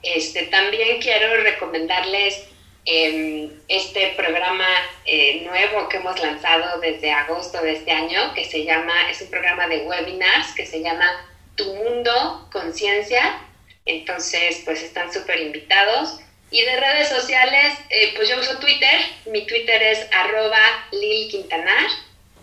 Este, 0.03 0.45
también 0.45 1.01
quiero 1.01 1.43
recomendarles 1.43 2.49
em, 2.85 3.51
este 3.69 4.15
programa 4.17 4.67
eh, 5.05 5.43
nuevo 5.45 5.89
que 5.89 5.99
hemos 5.99 6.21
lanzado 6.21 6.81
desde 6.81 7.13
agosto 7.13 7.63
de 7.63 7.73
este 7.73 7.93
año, 7.93 8.35
que 8.35 8.45
se 8.45 8.65
llama, 8.65 9.11
es 9.11 9.21
un 9.23 9.31
programa 9.31 9.69
de 9.69 9.79
webinars 9.79 10.53
que 10.55 10.67
se 10.67 10.83
llama 10.83 11.07
tu 11.57 11.65
mundo, 11.75 12.49
conciencia. 12.53 13.39
Entonces, 13.85 14.63
pues 14.65 14.83
están 14.83 15.13
súper 15.13 15.41
invitados. 15.41 16.19
Y 16.51 16.63
de 16.63 16.77
redes 16.79 17.09
sociales, 17.09 17.75
eh, 17.89 18.13
pues 18.15 18.29
yo 18.29 18.39
uso 18.39 18.59
Twitter. 18.59 19.01
Mi 19.27 19.47
Twitter 19.47 19.83
es 19.83 20.07
arroba 20.13 20.59
lilquintanar. 20.93 21.89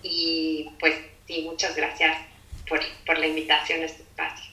Y 0.01 0.69
pues 0.79 0.95
sí, 1.27 1.43
muchas 1.43 1.75
gracias 1.75 2.17
por, 2.67 2.79
por, 3.05 3.19
la 3.19 3.27
invitación 3.27 3.81
a 3.83 3.85
este 3.85 4.01
espacio. 4.01 4.48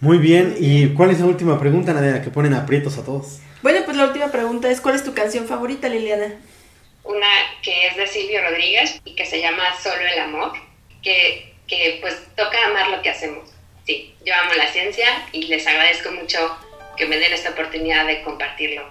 Muy 0.00 0.18
bien. 0.18 0.56
¿Y 0.58 0.94
cuál 0.94 1.10
es 1.10 1.20
la 1.20 1.26
última 1.26 1.58
pregunta, 1.58 1.92
Nadia, 1.92 2.22
que 2.22 2.30
ponen 2.30 2.54
aprietos 2.54 2.98
a 2.98 3.04
todos? 3.04 3.40
Bueno, 3.62 3.80
pues 3.84 3.96
la 3.96 4.04
última 4.04 4.32
pregunta 4.32 4.70
es, 4.70 4.80
¿cuál 4.80 4.94
es 4.94 5.04
tu 5.04 5.14
canción 5.14 5.46
favorita, 5.46 5.88
Liliana? 5.88 6.34
Una 7.04 7.28
que 7.62 7.86
es 7.88 7.96
de 7.96 8.06
Silvio 8.06 8.40
Rodríguez 8.42 9.00
y 9.04 9.14
que 9.14 9.26
se 9.26 9.40
llama 9.40 9.62
Solo 9.82 10.00
el 10.00 10.18
Amor, 10.20 10.52
que, 11.02 11.54
que 11.66 11.98
pues 12.00 12.16
toca 12.36 12.56
amar 12.66 12.88
lo 12.90 13.02
que 13.02 13.10
hacemos 13.10 13.50
sí, 13.90 14.14
yo 14.24 14.34
amo 14.34 14.52
la 14.54 14.68
ciencia 14.68 15.06
y 15.32 15.46
les 15.46 15.66
agradezco 15.66 16.12
mucho 16.12 16.56
que 16.96 17.06
me 17.06 17.18
den 17.18 17.32
esta 17.32 17.50
oportunidad 17.50 18.06
de 18.06 18.22
compartirlo 18.22 18.84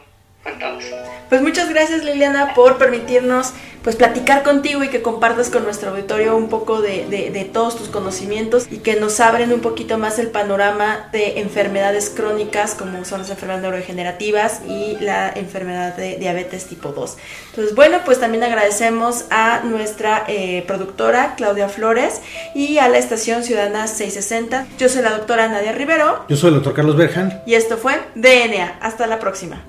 con 0.43 0.58
todos. 0.60 0.84
Pues 1.30 1.41
muchas 1.41 1.69
gracias 1.69 2.04
Liliana 2.04 2.54
por 2.54 2.78
permitirnos 2.78 3.54
pues 3.84 3.95
platicar 3.95 4.43
contigo 4.43 4.84
y 4.84 4.89
que 4.89 5.02
compartas 5.02 5.49
con 5.49 5.63
nuestro 5.63 5.91
auditorio 5.91 6.36
un 6.36 6.49
poco 6.49 6.82
de, 6.82 7.06
de, 7.08 7.45
todos 7.45 7.78
tus 7.78 7.88
conocimientos 7.88 8.67
y 8.69 8.80
que 8.80 8.99
nos 8.99 9.19
abren 9.19 9.54
un 9.54 9.62
poquito 9.62 9.97
más 9.97 10.19
el 10.19 10.28
panorama 10.28 11.08
de 11.12 11.39
enfermedades 11.39 12.10
crónicas 12.10 12.75
como 12.75 13.06
son 13.06 13.21
las 13.21 13.30
enfermedades 13.30 13.63
neurodegenerativas 13.63 14.62
y 14.67 14.97
la 14.99 15.32
enfermedad 15.32 15.95
de 15.95 16.17
diabetes 16.17 16.65
tipo 16.65 16.89
2. 16.89 17.17
Entonces 17.52 17.75
bueno, 17.75 17.99
pues 18.04 18.19
también 18.19 18.43
agradecemos 18.43 19.25
a 19.30 19.62
nuestra 19.63 20.25
eh, 20.28 20.63
productora 20.67 21.36
Claudia 21.38 21.69
Flores 21.69 22.21
y 22.54 22.80
a 22.80 22.89
la 22.89 22.97
estación 22.97 23.43
Ciudadana 23.43 23.88
660. 23.88 24.67
Yo 24.78 24.89
soy 24.89 25.04
la 25.04 25.12
doctora 25.12 25.47
Nadia 25.47 25.71
Rivero. 25.71 26.25
Yo 26.28 26.36
soy 26.36 26.49
el 26.49 26.56
doctor 26.56 26.73
Carlos 26.73 26.97
Berjan. 26.97 27.41
Y 27.45 27.54
esto 27.54 27.78
fue 27.78 27.93
DNA. 28.15 28.78
Hasta 28.82 29.08
la 29.08 29.19
próxima 29.19 29.63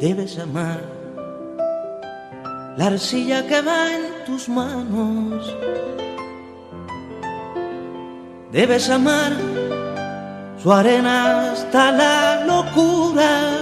debes 0.00 0.38
amar 0.38 0.80
la 2.76 2.86
arcilla 2.86 3.46
que 3.46 3.60
va 3.60 3.94
en 3.94 4.24
tus 4.26 4.48
manos. 4.48 5.54
Debes 8.50 8.90
amar 8.90 9.32
su 10.62 10.72
arena 10.72 11.52
hasta 11.52 11.92
la 11.92 12.44
locura. 12.44 13.60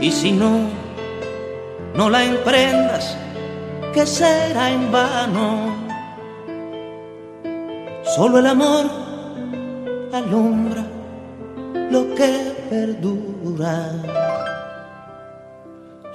Y 0.00 0.10
si 0.10 0.32
no, 0.32 0.68
no 1.94 2.10
la 2.10 2.24
emprendas, 2.24 3.16
que 3.92 4.06
será 4.06 4.70
en 4.70 4.90
vano. 4.90 5.76
Solo 8.16 8.38
el 8.38 8.46
amor 8.46 8.86
alumbra 10.12 10.84
lo 11.90 12.14
que 12.14 12.51
perdura. 12.72 13.92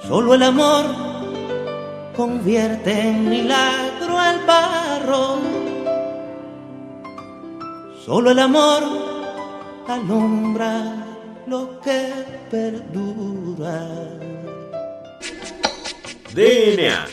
Solo 0.08 0.34
el 0.34 0.42
amor 0.42 0.84
convierte 2.16 3.00
en 3.00 3.28
milagro 3.30 4.18
al 4.18 4.44
barro. 4.44 5.38
Solo 8.04 8.32
el 8.32 8.40
amor 8.40 8.82
alumbra 9.86 11.06
lo 11.46 11.80
que 11.80 12.12
perdura. 12.50 13.86
DNA. 16.34 17.06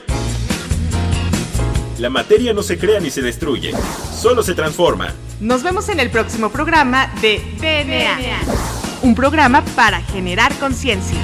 La 1.99 2.09
materia 2.09 2.51
no 2.51 2.63
se 2.63 2.79
crea 2.79 2.99
ni 2.99 3.11
se 3.11 3.21
destruye, 3.21 3.73
solo 4.19 4.41
se 4.41 4.55
transforma. 4.55 5.13
Nos 5.39 5.61
vemos 5.61 5.87
en 5.89 5.99
el 5.99 6.09
próximo 6.09 6.49
programa 6.49 7.13
de 7.21 7.39
DNA. 7.59 8.74
Un 9.01 9.15
programa 9.15 9.63
para 9.75 10.01
generar 10.01 10.53
conciencia. 10.55 11.19